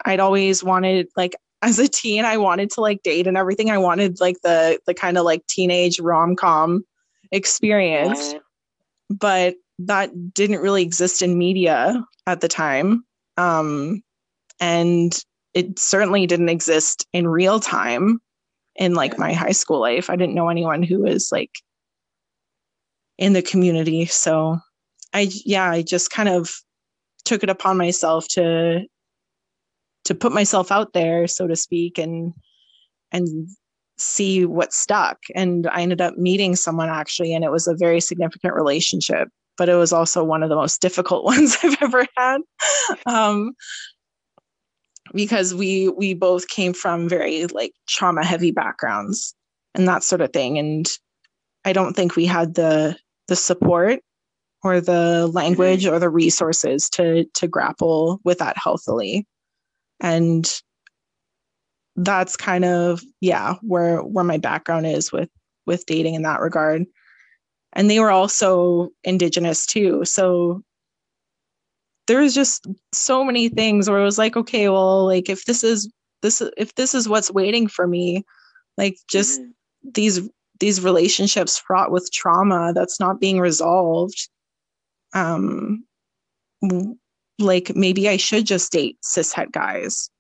[0.05, 3.70] I'd always wanted like as a teen, I wanted to like date and everything.
[3.70, 6.85] I wanted like the the kind of like teenage rom com
[7.33, 8.35] experience.
[9.09, 13.05] But that didn't really exist in media at the time.
[13.37, 14.03] Um,
[14.61, 15.18] and
[15.55, 18.20] it certainly didn't exist in real time
[18.77, 20.11] in like my high school life.
[20.11, 21.51] I didn't know anyone who was like
[23.18, 24.07] in the community.
[24.07, 24.59] So
[25.12, 26.55] I, yeah, I just kind of
[27.25, 28.87] took it upon myself to,
[30.04, 32.32] to put myself out there, so to speak, and,
[33.12, 33.48] and
[33.98, 35.18] see what stuck.
[35.34, 39.28] And I ended up meeting someone actually, and it was a very significant relationship
[39.60, 42.40] but it was also one of the most difficult ones I've ever had.
[43.04, 43.52] Um,
[45.12, 49.34] because we we both came from very like trauma heavy backgrounds
[49.74, 50.86] and that sort of thing and
[51.64, 52.96] I don't think we had the
[53.28, 54.00] the support
[54.62, 59.26] or the language or the resources to to grapple with that healthily.
[60.00, 60.48] And
[61.96, 65.28] that's kind of yeah, where where my background is with
[65.66, 66.86] with dating in that regard
[67.72, 70.62] and they were also indigenous too so
[72.06, 75.62] there was just so many things where it was like okay well like if this
[75.62, 75.90] is
[76.22, 78.24] this if this is what's waiting for me
[78.76, 79.50] like just mm-hmm.
[79.94, 84.28] these these relationships fraught with trauma that's not being resolved
[85.14, 85.84] um
[87.40, 90.11] like maybe i should just date cishet guys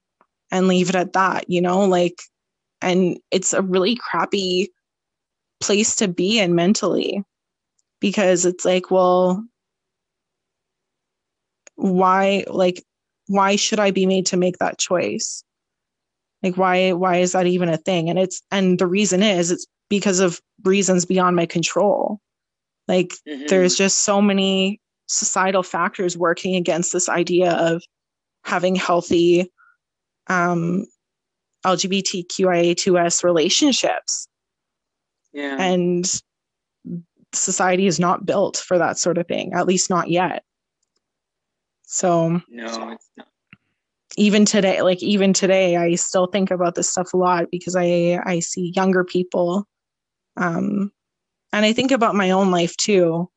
[0.50, 2.20] and leave it at that you know like
[2.82, 4.72] and it's a really crappy
[5.60, 7.22] place to be in mentally
[8.00, 9.44] because it's like, well,
[11.76, 12.82] why like
[13.26, 15.44] why should I be made to make that choice?
[16.42, 18.10] Like why why is that even a thing?
[18.10, 22.18] And it's and the reason is it's because of reasons beyond my control.
[22.88, 23.46] Like mm-hmm.
[23.46, 24.80] there's just so many
[25.10, 27.82] societal factors working against this idea of
[28.44, 29.50] having healthy
[30.28, 30.86] um
[31.66, 34.28] LGBTQIA2S relationships.
[35.32, 35.56] Yeah.
[35.60, 36.06] And
[37.34, 40.42] society is not built for that sort of thing, at least not yet.
[41.82, 43.26] So No, it's not.
[44.16, 48.20] even today, like even today, I still think about this stuff a lot because I
[48.24, 49.66] I see younger people,
[50.36, 50.92] um,
[51.52, 53.28] and I think about my own life too,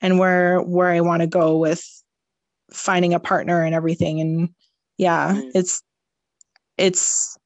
[0.00, 1.82] and where where I want to go with
[2.72, 4.20] finding a partner and everything.
[4.20, 4.50] And
[4.98, 5.50] yeah, Mm.
[5.54, 5.82] it's
[6.76, 7.36] it's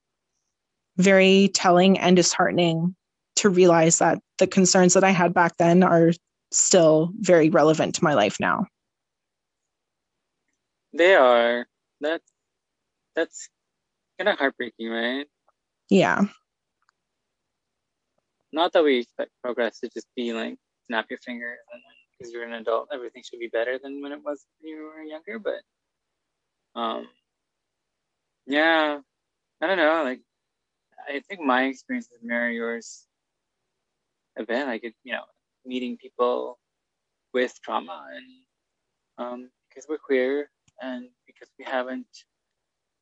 [0.97, 2.95] very telling and disheartening
[3.37, 6.11] to realize that the concerns that I had back then are
[6.51, 8.65] still very relevant to my life now.
[10.93, 11.65] They are.
[12.01, 12.21] That
[13.15, 13.49] that's
[14.17, 15.25] kind of heartbreaking, right?
[15.89, 16.25] Yeah.
[18.51, 21.81] Not that we expect progress to just be like snap your fingers and
[22.21, 25.01] because you're an adult, everything should be better than when it was when you were
[25.01, 25.39] younger.
[25.39, 27.07] But um,
[28.45, 28.99] yeah,
[29.61, 30.03] I don't know.
[30.03, 30.21] Like,
[31.07, 33.05] I think my experiences mirror yours
[34.37, 34.67] a bit.
[34.67, 35.23] Like, it, you know,
[35.65, 36.59] meeting people
[37.33, 40.49] with trauma and um, because we're queer
[40.81, 42.07] and because we haven't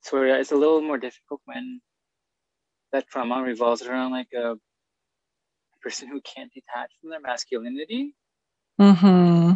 [0.03, 1.82] sort of, it's a little more difficult when
[2.91, 4.55] that trauma revolves around like a
[5.82, 8.13] person who can't detach from their masculinity.
[8.79, 9.53] Mm-hmm.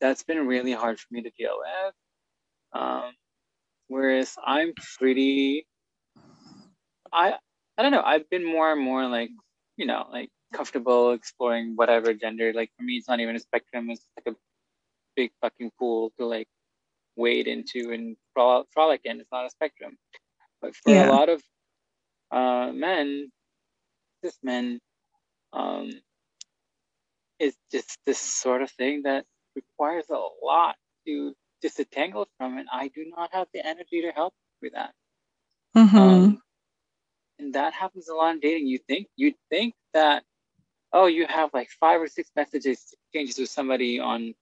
[0.00, 1.94] That's been really hard for me to deal with.
[2.82, 3.12] Um,
[3.88, 5.66] whereas I'm pretty,
[7.12, 7.34] I
[7.78, 8.02] I don't know.
[8.04, 9.30] I've been more and more like
[9.76, 12.52] you know like comfortable exploring whatever gender.
[12.54, 13.90] Like for me, it's not even a spectrum.
[13.90, 14.38] It's like a
[15.16, 16.48] big fucking pool to like
[17.16, 19.20] wade into and frol- frolic in.
[19.20, 19.96] It's not a spectrum.
[20.62, 21.02] But for Yeah.
[21.02, 21.42] a lot of
[22.32, 23.30] uh, men,
[24.24, 24.80] cis men,
[25.52, 25.90] um,
[27.42, 29.24] it's just this sort of thing that
[29.56, 30.76] requires a lot
[31.06, 34.92] to disentangle from, and I do not have the energy to help with that.
[35.76, 35.98] Mm-hmm.
[35.98, 36.42] Um,
[37.40, 38.68] and that happens a lot in dating.
[38.68, 40.22] You think you'd think that
[40.92, 44.34] oh, you have like five or six messages exchanges with somebody on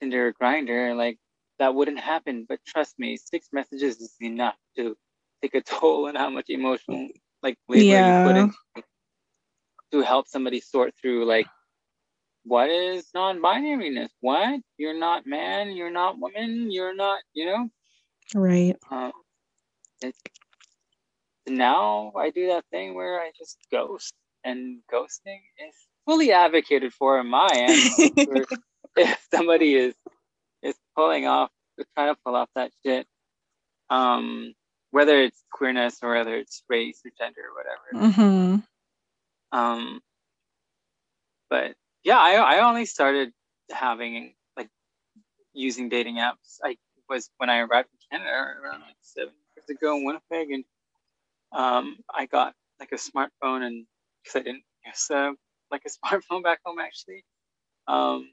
[0.00, 1.18] Tinder or Grindr, like
[1.58, 2.46] that wouldn't happen.
[2.48, 4.96] But trust me, six messages is enough to
[5.42, 7.08] take a toll on how much emotional
[7.42, 8.48] like labor you put Yeah.
[8.76, 8.82] in
[9.92, 11.46] to help somebody sort through like
[12.46, 14.08] what is non-binariness?
[14.20, 17.68] What you're not man, you're not woman, you're not, you know.
[18.34, 18.76] Right.
[18.90, 19.12] Um,
[20.00, 20.20] it's
[21.48, 27.18] now I do that thing where I just ghost, and ghosting is fully advocated for
[27.18, 28.46] on my end.
[28.96, 29.94] if somebody is
[30.62, 31.50] is pulling off,
[31.94, 33.06] trying to pull off that shit,
[33.90, 34.54] um,
[34.92, 38.12] whether it's queerness or whether it's race or gender or whatever.
[38.12, 39.58] Mm-hmm.
[39.58, 40.00] Um,
[41.48, 41.74] but
[42.06, 43.32] yeah, I I only started
[43.68, 44.68] having like
[45.52, 46.60] using dating apps.
[46.64, 46.76] I
[47.10, 50.64] was when I arrived in Canada around like seven years ago in Winnipeg, and
[51.52, 53.86] um, I got like a smartphone, and
[54.22, 55.32] because I didn't use uh,
[55.72, 57.24] like a smartphone back home actually,
[57.88, 58.30] um,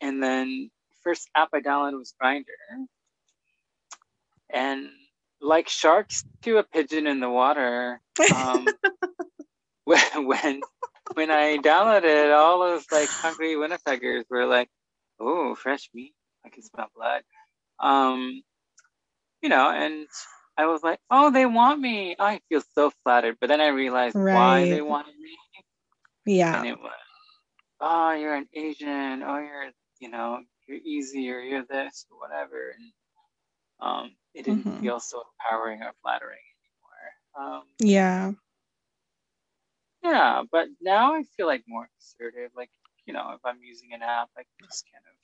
[0.00, 0.70] and then
[1.04, 2.44] first app I downloaded was Grindr,
[4.52, 4.88] and
[5.40, 8.00] like sharks to a pigeon in the water.
[8.34, 8.66] Um,
[9.84, 10.60] when when
[11.14, 14.68] when I downloaded it, all those like hungry Winnipeggers were like,
[15.20, 16.14] "Oh, fresh meat!
[16.44, 17.22] I can smell blood."
[17.80, 18.42] Um,
[19.42, 20.06] you know, and
[20.56, 24.18] I was like, "Oh, they want me." I feel so flattered, but then I realized
[24.28, 25.36] why they wanted me,
[26.26, 26.56] Yeah.
[26.58, 26.92] and it was,
[27.80, 29.22] "Oh, you're an Asian.
[29.22, 32.92] Oh, you're you know, you're easy, or you're this, or whatever." And
[33.80, 34.80] um, it didn't Mhm.
[34.80, 36.38] feel so empowering or flattering
[37.36, 37.56] anymore.
[37.58, 38.32] Um, Yeah.
[40.06, 42.52] Yeah, but now I feel like more assertive.
[42.56, 42.70] Like,
[43.06, 45.14] you know, if I'm using an app, I can just kind of,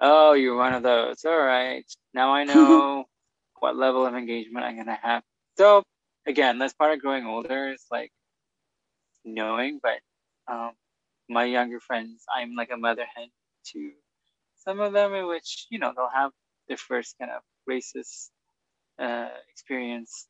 [0.00, 1.24] oh, you're one of those.
[1.24, 1.84] All right.
[2.14, 3.04] Now I know
[3.60, 5.22] what level of engagement I'm going to have.
[5.58, 5.84] So,
[6.26, 8.12] again, that's part of growing older is like
[9.24, 10.00] knowing, but
[10.52, 10.72] um,
[11.28, 13.28] my younger friends, I'm like a mother hen
[13.72, 13.92] to
[14.64, 16.32] some of them, in which, you know, they'll have
[16.68, 18.30] their first kind of racist
[18.98, 20.28] uh, experience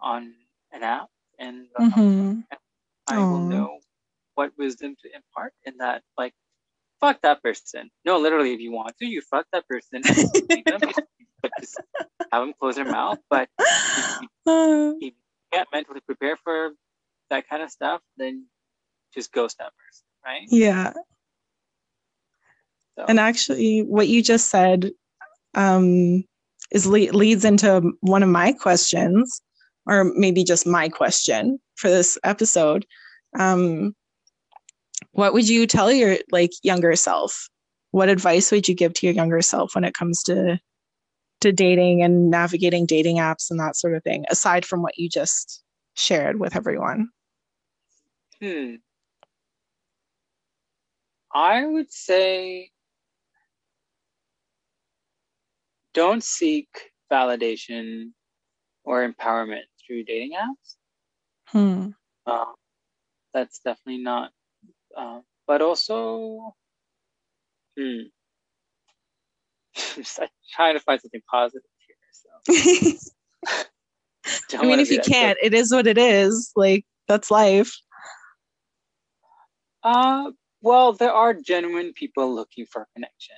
[0.00, 0.34] on
[0.72, 1.08] an app
[1.38, 2.40] and Mm-hmm.
[3.06, 3.80] I will know
[4.34, 6.02] what wisdom to impart in that.
[6.18, 6.34] Like,
[7.00, 7.90] fuck that person.
[8.04, 10.02] No, literally, if you want to, you fuck that person.
[10.02, 10.80] Them,
[11.42, 11.80] but just
[12.32, 13.18] have them close their mouth.
[13.30, 13.48] But
[14.46, 16.72] Uh, if you can't mentally prepare for
[17.30, 18.46] that kind of stuff, then
[19.14, 20.48] just ghost that person, right?
[20.50, 20.92] yeah.
[22.98, 24.92] So, And actually, what you just said
[25.54, 26.24] um,
[26.72, 29.42] is le- leads into one of my questions,
[29.86, 32.86] or maybe just my question for this episode.
[33.38, 33.94] Um,
[35.12, 37.48] what would you tell your like younger self?
[37.90, 40.58] What advice would you give to your younger self when it comes to
[41.40, 45.08] to dating and navigating dating apps and that sort of thing, aside from what you
[45.08, 45.62] just
[45.94, 47.08] shared with everyone?
[48.40, 48.74] hmm.
[51.32, 52.70] I would say
[55.92, 56.68] don't seek
[57.10, 58.10] validation
[58.84, 60.76] or empowerment through dating apps.
[61.54, 61.90] Hmm.
[62.26, 62.44] Uh,
[63.32, 64.32] that's definitely not.
[64.96, 66.54] Uh, but also,
[67.78, 68.08] hmm.
[69.74, 70.20] just
[70.52, 72.98] trying to find something positive here.
[72.98, 74.58] So.
[74.58, 76.50] I mean, if you can't, it is what it is.
[76.56, 77.72] Like that's life.
[79.84, 83.36] Uh, well, there are genuine people looking for a connection,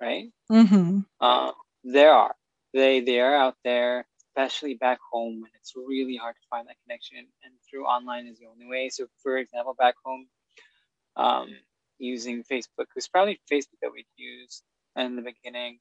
[0.00, 0.26] right?
[0.52, 1.00] Mm-hmm.
[1.20, 1.52] Uh,
[1.82, 2.34] there are.
[2.74, 4.06] They they are out there,
[4.36, 8.38] especially back home when it's really hard to find that connection, and through online is
[8.38, 8.90] the only way.
[8.90, 10.26] So, for example, back home,
[11.16, 11.48] um,
[11.98, 14.62] using Facebook, it was probably Facebook that we'd use
[14.96, 15.78] in the beginning.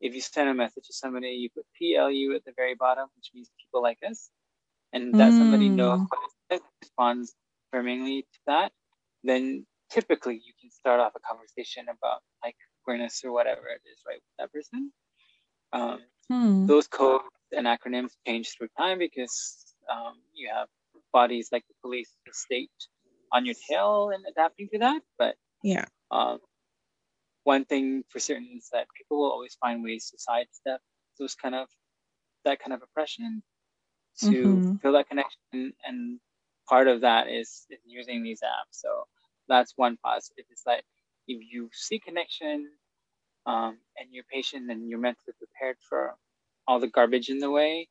[0.00, 3.30] If you send a message to somebody, you put PLU at the very bottom, which
[3.34, 4.28] means people like us,
[4.92, 5.38] and that mm.
[5.38, 6.06] somebody knows
[6.82, 7.34] responds
[7.72, 8.72] affirmingly to that,
[9.22, 13.98] then typically you can start off a conversation about like queerness or whatever it is,
[14.06, 14.92] right, with that person.
[15.74, 15.98] Um,
[16.30, 16.66] hmm.
[16.66, 20.68] Those codes and acronyms change through time because um, you have
[21.12, 22.70] bodies like the police, the state
[23.32, 25.02] on your tail and adapting to that.
[25.18, 26.38] But yeah, um,
[27.44, 30.80] one thing for certain is that people will always find ways to sidestep
[31.18, 31.68] those kind of
[32.44, 33.42] that kind of oppression
[34.20, 34.74] to mm-hmm.
[34.76, 36.20] feel that connection and
[36.68, 39.04] part of that is, is using these apps so
[39.48, 40.84] that's one positive it's like
[41.28, 42.68] if you see connection
[43.46, 46.14] um, and you're patient and you're mentally prepared for
[46.66, 47.88] all the garbage in the way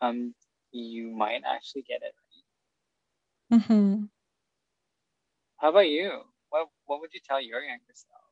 [0.00, 0.34] um,
[0.72, 2.14] you might actually get it
[3.50, 4.04] right mm-hmm.
[5.58, 6.10] how about you
[6.50, 8.22] what, what would you tell your younger self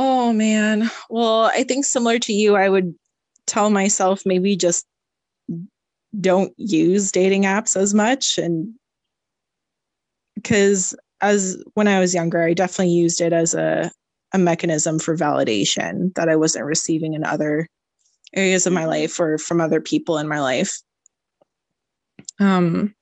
[0.00, 0.88] Oh man.
[1.10, 2.94] Well, I think similar to you, I would
[3.48, 4.86] tell myself maybe just
[6.18, 8.74] don't use dating apps as much and
[10.36, 13.90] because as when I was younger, I definitely used it as a
[14.32, 17.66] a mechanism for validation that I wasn't receiving in other
[18.34, 18.90] areas of my mm-hmm.
[18.90, 20.78] life or from other people in my life.
[22.38, 22.94] Um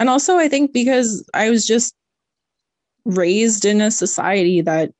[0.00, 1.94] and also I think because I was just
[3.04, 4.92] raised in a society that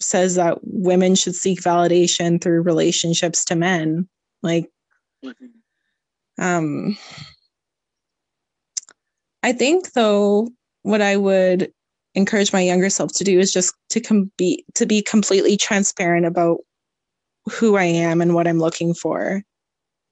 [0.00, 4.08] says that women should seek validation through relationships to men.
[4.42, 4.68] Like,
[5.24, 6.42] mm-hmm.
[6.42, 6.98] um,
[9.42, 10.48] I think though,
[10.84, 11.72] what I would
[12.14, 16.26] encourage my younger self to do is just to com- be to be completely transparent
[16.26, 16.58] about
[17.50, 19.42] who I am and what I'm looking for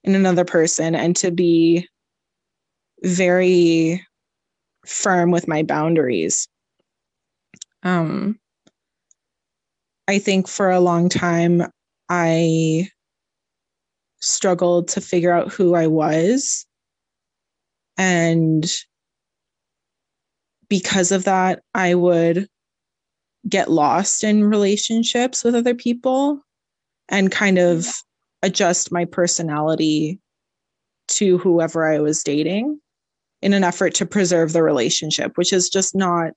[0.03, 1.87] in another person, and to be
[3.03, 4.05] very
[4.87, 6.49] firm with my boundaries.
[7.83, 8.39] Um,
[10.09, 11.65] I think for a long time,
[12.09, 12.89] I
[14.21, 16.65] struggled to figure out who I was.
[17.99, 18.65] And
[20.73, 22.49] because of that, I would
[23.47, 26.41] get lost in relationships with other people
[27.11, 27.87] and kind of
[28.43, 30.19] adjust my personality
[31.09, 32.81] to whoever I was dating
[33.43, 36.31] in an effort to preserve the relationship, which is just not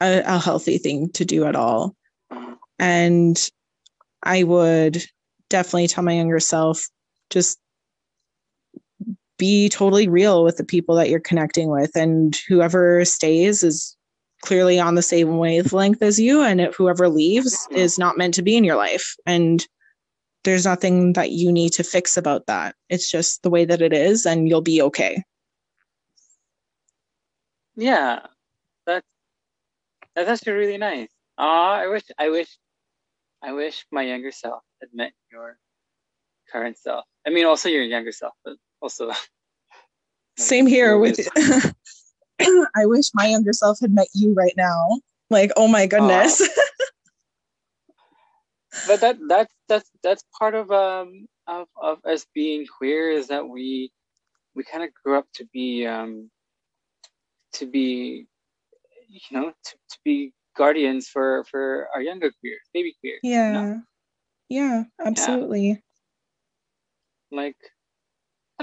[0.00, 1.94] a, a healthy thing to do at all.
[2.78, 3.38] And
[4.22, 5.04] I would
[5.50, 6.88] definitely tell my younger self
[7.28, 7.58] just
[9.38, 13.96] be totally real with the people that you're connecting with and whoever stays is
[14.42, 18.56] clearly on the same wavelength as you and whoever leaves is not meant to be
[18.56, 19.66] in your life and
[20.44, 23.92] there's nothing that you need to fix about that it's just the way that it
[23.92, 25.22] is and you'll be okay
[27.76, 28.20] yeah
[28.86, 29.06] that's
[30.14, 31.08] that's actually really nice.
[31.38, 32.58] Ah, I wish, I wish,
[33.42, 35.58] I wish my younger self had met your
[36.50, 37.04] current self.
[37.26, 39.12] I mean, also your younger self, but also.
[40.38, 41.20] Same here with.
[42.40, 44.98] I wish my younger self had met you right now.
[45.30, 46.40] Like, oh my goodness.
[46.40, 46.46] Uh,
[48.86, 53.48] but that that's that's that's part of um of of us being queer is that
[53.48, 53.90] we
[54.54, 56.30] we kind of grew up to be um
[57.54, 58.26] to be
[59.08, 63.52] you know to, to be guardians for for our younger queers baby queers yeah you
[63.52, 63.82] know?
[64.48, 65.76] yeah absolutely yeah.
[67.30, 67.56] like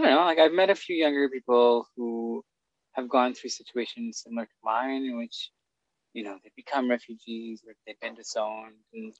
[0.03, 2.43] i don't know like i've met a few younger people who
[2.93, 5.49] have gone through situations similar to mine in which
[6.13, 9.13] you know they become refugees or they've been disowned and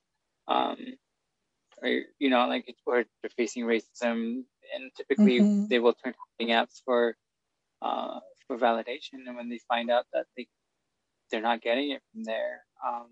[0.48, 0.76] um
[1.82, 4.42] or you know like or they're facing racism
[4.74, 5.66] and typically mm-hmm.
[5.68, 7.16] they will turn to dating apps for
[7.82, 10.46] uh for validation and when they find out that they
[11.30, 12.64] they're not getting it from there.
[12.86, 13.08] Um,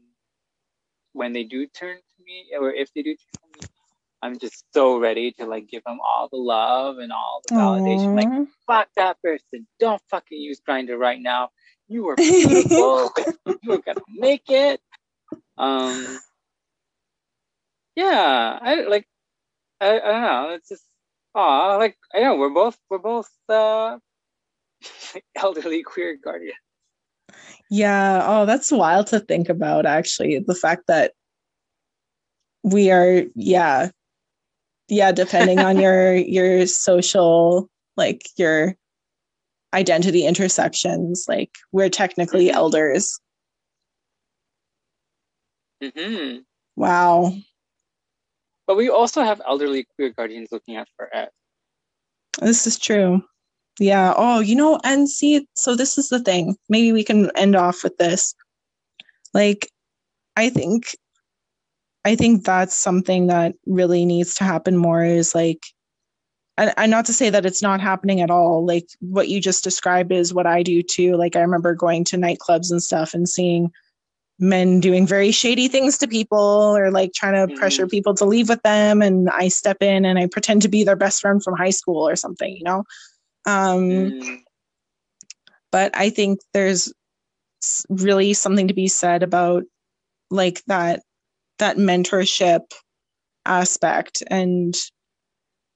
[1.13, 3.75] when they do turn to me, or if they do turn to me,
[4.23, 8.09] I'm just so ready to like give them all the love and all the validation.
[8.09, 8.17] Aww.
[8.17, 9.67] Like, fuck that person.
[9.79, 11.51] Don't fucking use Grindr right now.
[11.89, 13.13] You are beautiful.
[13.63, 14.81] you are gonna make it.
[15.57, 16.19] Um,
[17.97, 19.07] yeah, I like.
[19.81, 20.51] I, I don't know.
[20.55, 20.85] It's just,
[21.35, 23.99] ah, like I know we're both we're both uh,
[25.37, 26.57] elderly queer guardians.
[27.71, 28.25] Yeah.
[28.27, 29.87] Oh, that's wild to think about.
[29.87, 31.13] Actually, the fact that
[32.63, 33.91] we are, yeah,
[34.89, 38.77] yeah, depending on your your social, like your
[39.75, 42.57] identity intersections, like we're technically mm-hmm.
[42.57, 43.21] elders.
[45.83, 46.39] Mm-hmm.
[46.77, 47.33] Wow.
[48.67, 51.31] But we also have elderly queer guardians looking out for us.
[52.41, 53.23] This is true.
[53.79, 54.13] Yeah.
[54.17, 56.57] Oh, you know, and see, so this is the thing.
[56.69, 58.35] Maybe we can end off with this.
[59.33, 59.71] Like,
[60.37, 60.97] I think,
[62.09, 65.63] I think that's something that really needs to happen more is like,
[66.57, 68.65] and, and not to say that it's not happening at all.
[68.65, 71.17] Like, what you just described is what I do too.
[71.17, 73.71] Like, I remember going to nightclubs and stuff and seeing
[74.41, 77.59] men doing very shady things to people or like trying to mm-hmm.
[77.59, 80.85] pressure people to leave with them and i step in and i pretend to be
[80.85, 82.85] their best friend from high school or something you know
[83.47, 84.39] um, mm.
[85.71, 86.93] But I think there's
[87.89, 89.65] really something to be said about
[90.31, 91.03] like that
[91.59, 92.63] that mentorship
[93.45, 94.75] aspect and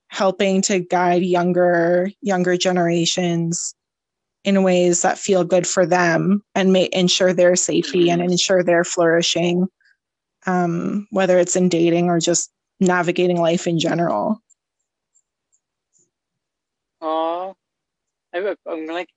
[0.09, 3.75] helping to guide younger younger generations
[4.45, 8.33] in ways that feel good for them and may ensure their safety and mm-hmm.
[8.33, 9.69] ensure their flourishing
[10.47, 14.41] um, whether it's in dating or just navigating life in general.
[17.01, 17.55] Oh,
[18.35, 19.09] I'm, I'm like,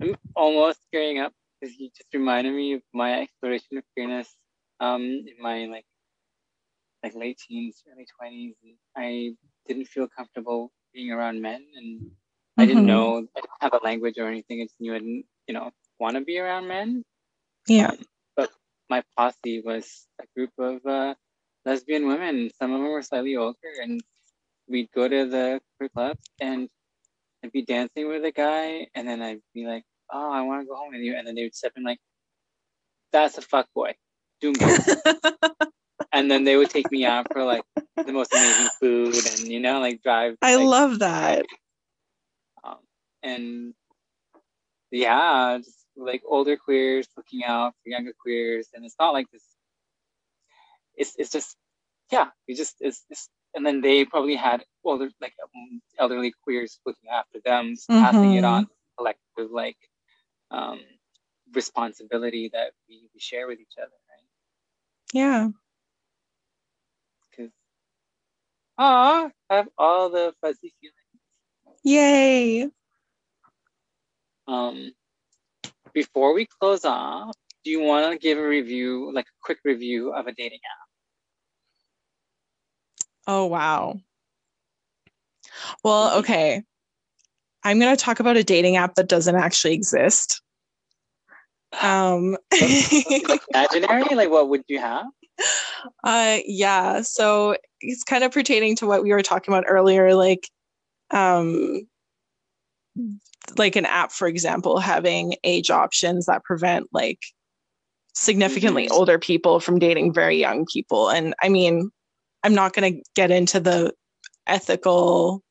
[0.00, 4.28] I'm almost tearing up because you just reminded me of my exploration of queerness
[4.80, 5.84] um, in my like
[7.02, 8.54] like late teens, early twenties.
[8.96, 9.32] I
[9.66, 12.60] didn't feel comfortable being around men, and mm-hmm.
[12.60, 12.86] I didn't mm-hmm.
[12.86, 14.60] know I didn't have a language or anything.
[14.60, 17.04] I just knew I didn't, you know, want to be around men.
[17.68, 17.88] Yeah.
[17.88, 17.98] Um,
[18.36, 18.50] but
[18.88, 21.14] my posse was a group of uh,
[21.64, 22.50] lesbian women.
[22.58, 24.00] Some of them were slightly older, and
[24.68, 25.60] we'd go to the
[25.94, 26.68] clubs and
[27.42, 30.66] I'd be dancing with a guy, and then I'd be like, "Oh, I want to
[30.66, 31.98] go home with you," and then they would step in like,
[33.12, 33.94] "That's a fuck boy,
[34.40, 34.54] doom
[36.12, 37.62] and then they would take me out for like
[37.96, 40.36] the most amazing food, and you know, like drive.
[40.42, 41.46] I like, love that.
[42.64, 42.78] Um,
[43.22, 43.74] and
[44.90, 49.44] yeah, just like older queers looking out for younger queers, and it's not like this.
[50.96, 51.56] It's it's just
[52.10, 56.80] yeah, you just it's, it's and then they probably had older like um, elderly queers
[56.86, 58.02] looking after them mm-hmm.
[58.02, 58.66] passing it on
[58.96, 59.76] collective like
[60.50, 60.80] um,
[61.54, 63.92] responsibility that we, we share with each other
[65.12, 65.48] yeah
[67.30, 67.50] because
[68.78, 72.68] ah i have all the fuzzy feelings yay
[74.48, 74.92] um
[75.92, 77.34] before we close off
[77.64, 80.90] do you want to give a review like a quick review of a dating app
[83.26, 84.00] Oh, wow.
[85.84, 86.18] Well, mm-hmm.
[86.20, 86.62] okay.
[87.62, 90.42] I'm going to talk about a dating app that doesn't actually exist.
[91.80, 92.36] Um,
[93.54, 94.14] imaginary?
[94.14, 95.06] Like, what would you have?
[96.04, 97.02] Uh, yeah.
[97.02, 100.48] So it's kind of pertaining to what we were talking about earlier, like,
[101.10, 101.82] um,
[103.56, 107.20] like an app, for example, having age options that prevent like
[108.14, 108.94] significantly mm-hmm.
[108.94, 111.08] older people from dating very young people.
[111.08, 111.90] And I mean,
[112.42, 113.92] I'm not going to get into the
[114.46, 115.42] ethical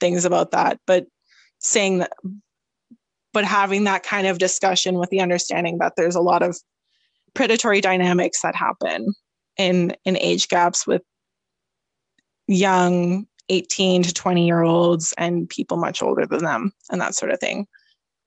[0.00, 1.06] things about that, but
[1.58, 2.12] saying that,
[3.32, 6.56] but having that kind of discussion with the understanding that there's a lot of
[7.34, 9.14] predatory dynamics that happen
[9.56, 11.02] in in age gaps with
[12.48, 17.32] young 18 to 20 year olds and people much older than them and that sort
[17.32, 17.66] of thing.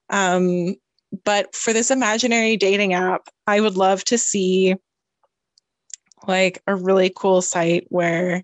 [0.10, 0.76] Um,
[1.24, 4.76] but for this imaginary dating app i would love to see
[6.28, 8.44] like a really cool site where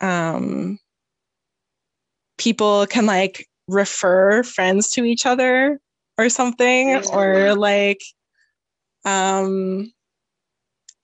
[0.00, 0.78] um
[2.38, 5.78] people can like refer friends to each other
[6.18, 8.00] or something or like
[9.04, 9.90] um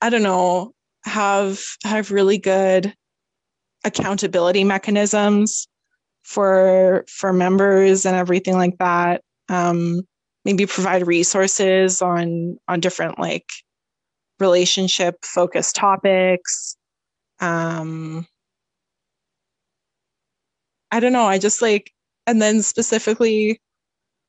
[0.01, 0.73] i don't know
[1.05, 2.93] have have really good
[3.85, 5.69] accountability mechanisms
[6.25, 10.03] for for members and everything like that um
[10.45, 13.47] maybe provide resources on on different like
[14.39, 16.77] relationship focused topics.
[17.41, 18.27] Um,
[20.91, 21.27] I don't know.
[21.27, 21.91] I just like,
[22.27, 23.61] and then specifically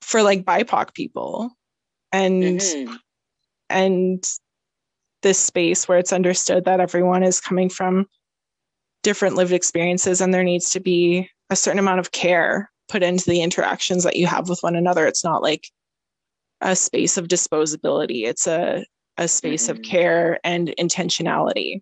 [0.02, 1.52] for like BIPOC people
[2.12, 2.96] and, mm-hmm.
[3.70, 4.24] and
[5.24, 8.06] this space where it's understood that everyone is coming from
[9.04, 13.30] different lived experiences and there needs to be a certain amount of care put into
[13.30, 15.70] the interactions that you have with one another it's not like
[16.62, 18.86] a space of disposability it's a
[19.18, 19.78] a space mm-hmm.
[19.78, 21.82] of care and intentionality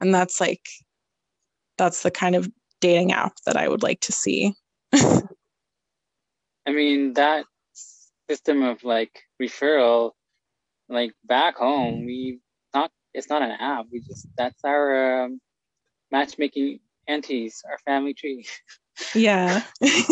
[0.00, 0.66] and that's like
[1.76, 2.48] that's the kind of
[2.80, 4.54] dating app that i would like to see.
[4.92, 7.44] I mean that
[8.28, 10.12] system of like referral
[10.88, 12.40] like back home we
[12.74, 13.86] not it's not an app.
[13.90, 15.40] We just that's our um,
[16.10, 18.46] matchmaking aunties our family tree.
[19.14, 19.62] Yeah.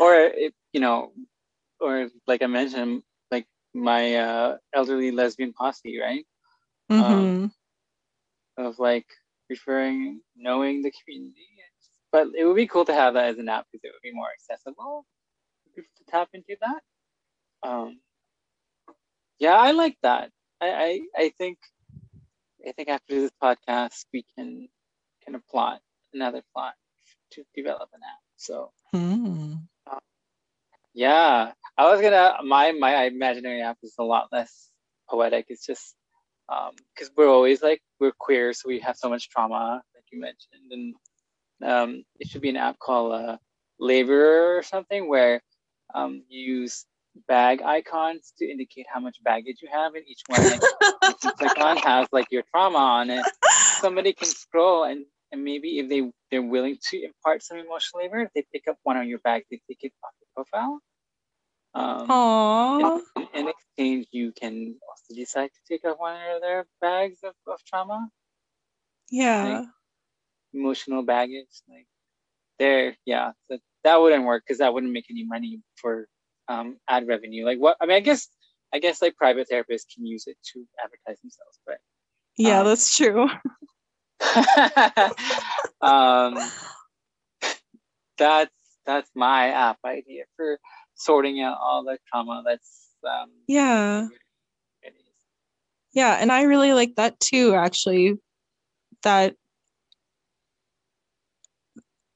[0.00, 1.12] Or it, you know
[1.80, 6.24] or like i mentioned like my uh elderly lesbian posse right?
[6.90, 7.02] Mm-hmm.
[7.02, 7.52] um,
[8.56, 9.06] of like
[9.48, 11.46] referring knowing the community.
[12.10, 14.14] But it would be cool to have that as an app because it would be
[14.14, 15.04] more accessible.
[15.76, 16.82] To tap into that.
[17.68, 18.00] Um
[19.38, 20.30] yeah i like that.
[20.60, 21.58] I i, I think
[22.66, 24.68] i think after this podcast we can
[25.24, 25.80] kind of plot
[26.14, 26.74] another plot
[27.32, 28.22] to develop an app.
[28.36, 28.72] So
[29.86, 29.98] uh,
[30.94, 31.52] yeah.
[31.76, 34.70] I was gonna my my imaginary app is a lot less
[35.08, 35.46] poetic.
[35.48, 35.94] It's just
[36.48, 40.20] because um, we're always like we're queer so we have so much trauma like you
[40.20, 40.94] mentioned and
[41.62, 43.36] um, it should be an app called uh,
[43.78, 45.40] labor or something where
[45.94, 46.86] um, you use
[47.26, 50.60] bag icons to indicate how much baggage you have, and each one like,
[51.10, 53.24] each icon has like your trauma on it.
[53.80, 58.30] Somebody can scroll and and maybe if they they're willing to impart some emotional labor,
[58.34, 60.80] they pick up one on your bag, they take it off your profile.
[61.74, 63.00] Um, Aww.
[63.16, 67.34] In, in exchange, you can also decide to take off one of their bags of,
[67.46, 68.08] of trauma.
[69.10, 69.44] Yeah.
[69.44, 69.68] Like,
[70.54, 71.86] emotional baggage, like
[72.58, 76.08] there, yeah, that that wouldn't work because that wouldn't make any money for
[76.48, 77.44] um, ad revenue.
[77.44, 77.76] Like what?
[77.80, 78.28] I mean, I guess
[78.72, 81.78] I guess like private therapists can use it to advertise themselves, but
[82.36, 83.28] yeah, um, that's true.
[85.80, 86.36] um,
[88.18, 88.57] that's
[88.88, 90.58] that's my app idea for
[90.94, 92.42] sorting out all the trauma.
[92.44, 94.08] That's um, yeah.
[95.92, 98.14] Yeah and i really like that too actually
[99.02, 99.34] that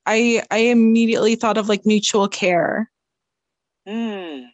[0.07, 2.91] i i immediately thought of like mutual care.
[3.89, 4.47] Mm.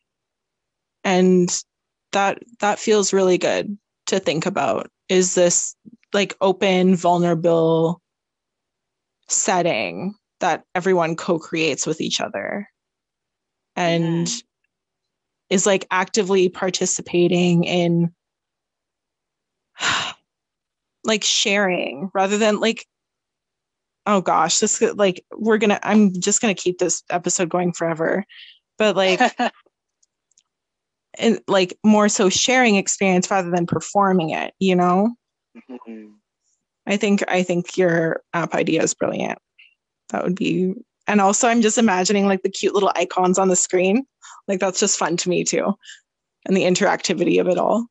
[1.04, 1.62] and
[2.12, 5.76] that that feels really good to think about is this
[6.14, 8.00] like open vulnerable
[9.28, 12.68] setting that everyone co-creates with each other
[13.76, 14.42] and mm.
[15.50, 18.12] is like actively participating in
[21.04, 22.86] like sharing rather than like
[24.06, 28.24] oh gosh this like we're gonna i'm just gonna keep this episode going forever
[28.78, 29.20] but like
[31.18, 35.14] and like more so sharing experience rather than performing it you know
[35.70, 36.06] mm-hmm.
[36.86, 39.38] i think i think your app idea is brilliant
[40.10, 40.74] that would be
[41.06, 44.04] and also i'm just imagining like the cute little icons on the screen
[44.46, 45.74] like that's just fun to me too
[46.46, 47.86] and the interactivity of it all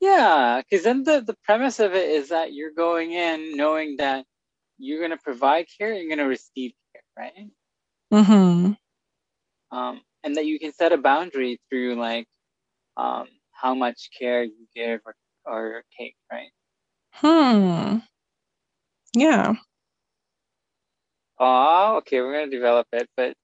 [0.00, 4.24] yeah because then the, the premise of it is that you're going in knowing that
[4.78, 7.48] you're going to provide care you're going to receive care right
[8.12, 8.72] mm-hmm
[9.72, 12.26] um, and that you can set a boundary through like
[12.96, 15.14] um, how much care you give or,
[15.44, 16.50] or take, right?
[17.12, 17.98] Hmm.
[19.14, 19.54] Yeah.
[21.38, 22.20] Oh, okay.
[22.20, 23.36] We're gonna develop it, but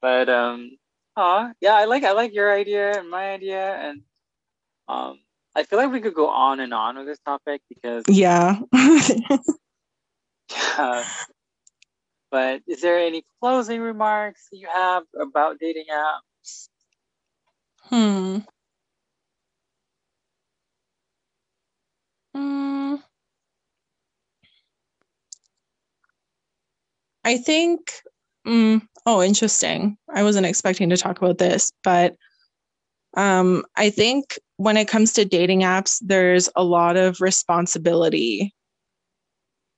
[0.00, 0.76] but um,
[1.16, 4.02] oh yeah, I like I like your idea and my idea, and
[4.88, 5.18] um,
[5.54, 8.58] I feel like we could go on and on with this topic because yeah.
[10.50, 11.04] yeah,
[12.30, 16.68] but is there any closing remarks you have about dating apps?
[17.82, 18.38] Hmm.
[18.38, 18.38] Hmm.
[27.24, 27.92] I think.
[28.46, 29.98] Mm, oh, interesting.
[30.12, 32.16] I wasn't expecting to talk about this, but
[33.14, 38.54] um, I think when it comes to dating apps, there's a lot of responsibility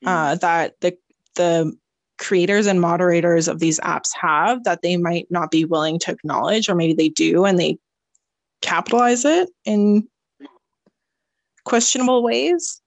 [0.05, 0.97] uh, that the
[1.35, 1.77] the
[2.19, 6.69] creators and moderators of these apps have that they might not be willing to acknowledge,
[6.69, 7.79] or maybe they do and they
[8.61, 10.07] capitalize it in
[11.65, 12.81] questionable ways.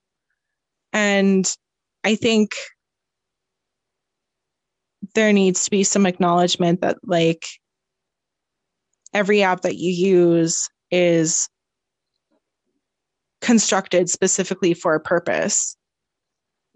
[0.92, 1.46] And
[2.04, 2.54] I think
[5.16, 7.44] there needs to be some acknowledgement that, like,
[9.12, 11.48] every app that you use is
[13.40, 15.76] constructed specifically for a purpose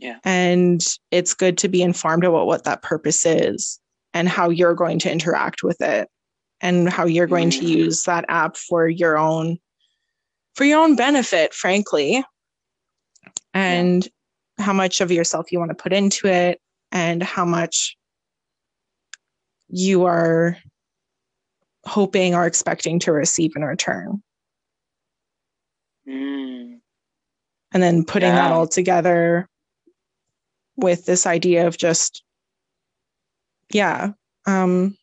[0.00, 0.18] yeah.
[0.24, 0.80] And
[1.10, 3.78] it's good to be informed about what that purpose is
[4.14, 6.08] and how you're going to interact with it
[6.60, 7.60] and how you're going mm-hmm.
[7.60, 9.58] to use that app for your own
[10.56, 12.24] for your own benefit, frankly,
[13.54, 14.08] and
[14.58, 14.64] yeah.
[14.64, 16.60] how much of yourself you want to put into it
[16.90, 17.96] and how much
[19.70, 20.56] you are
[21.84, 24.22] hoping or expecting to receive in return.
[26.08, 26.80] Mm.
[27.72, 28.48] And then putting yeah.
[28.48, 29.48] that all together
[30.76, 32.22] with this idea of just,
[33.72, 34.12] yeah,
[34.46, 34.96] um,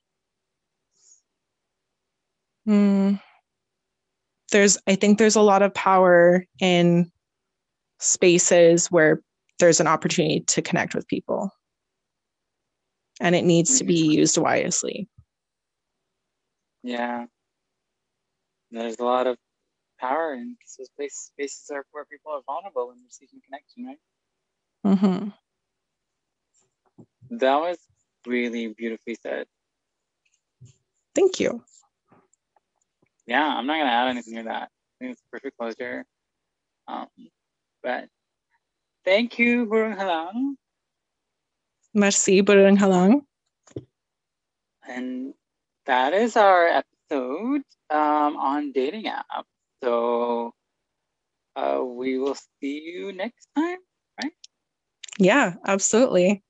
[2.68, 3.20] mm,
[4.52, 7.12] there's, I think there's a lot of power in
[8.00, 9.22] spaces where
[9.60, 11.52] there's an opportunity to connect with people
[13.20, 15.08] and it needs to be used wisely.
[16.84, 17.26] Yeah.
[18.72, 19.38] There's a lot of
[20.00, 24.00] power in those places, spaces are where people are vulnerable and they're seeking connection, right?
[24.86, 25.30] Mm-hmm.
[27.38, 27.78] That was
[28.26, 29.48] really beautifully said.
[31.16, 31.64] Thank you.
[33.26, 34.64] Yeah, I'm not gonna add anything to that.
[34.64, 36.06] I think it's perfect closure.
[36.88, 37.08] Um,
[37.84, 38.08] but
[39.04, 40.56] thank you, Burung Halang.
[41.98, 43.26] Merci, Burung Halang.
[44.88, 45.34] And
[45.88, 49.50] that is our episode um, on dating apps.
[49.84, 50.54] So
[51.56, 53.80] uh, we will see you next time,
[54.22, 54.32] right?
[55.18, 56.44] Yeah, absolutely.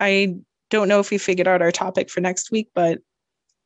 [0.00, 0.34] I
[0.70, 2.98] don't know if we figured out our topic for next week, but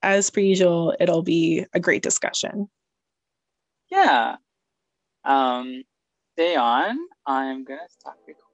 [0.02, 2.68] as per usual, it'll be a great discussion.
[3.90, 4.36] Yeah.
[5.24, 5.82] Um,
[6.34, 6.98] stay on.
[7.24, 8.45] I'm going to stop recording.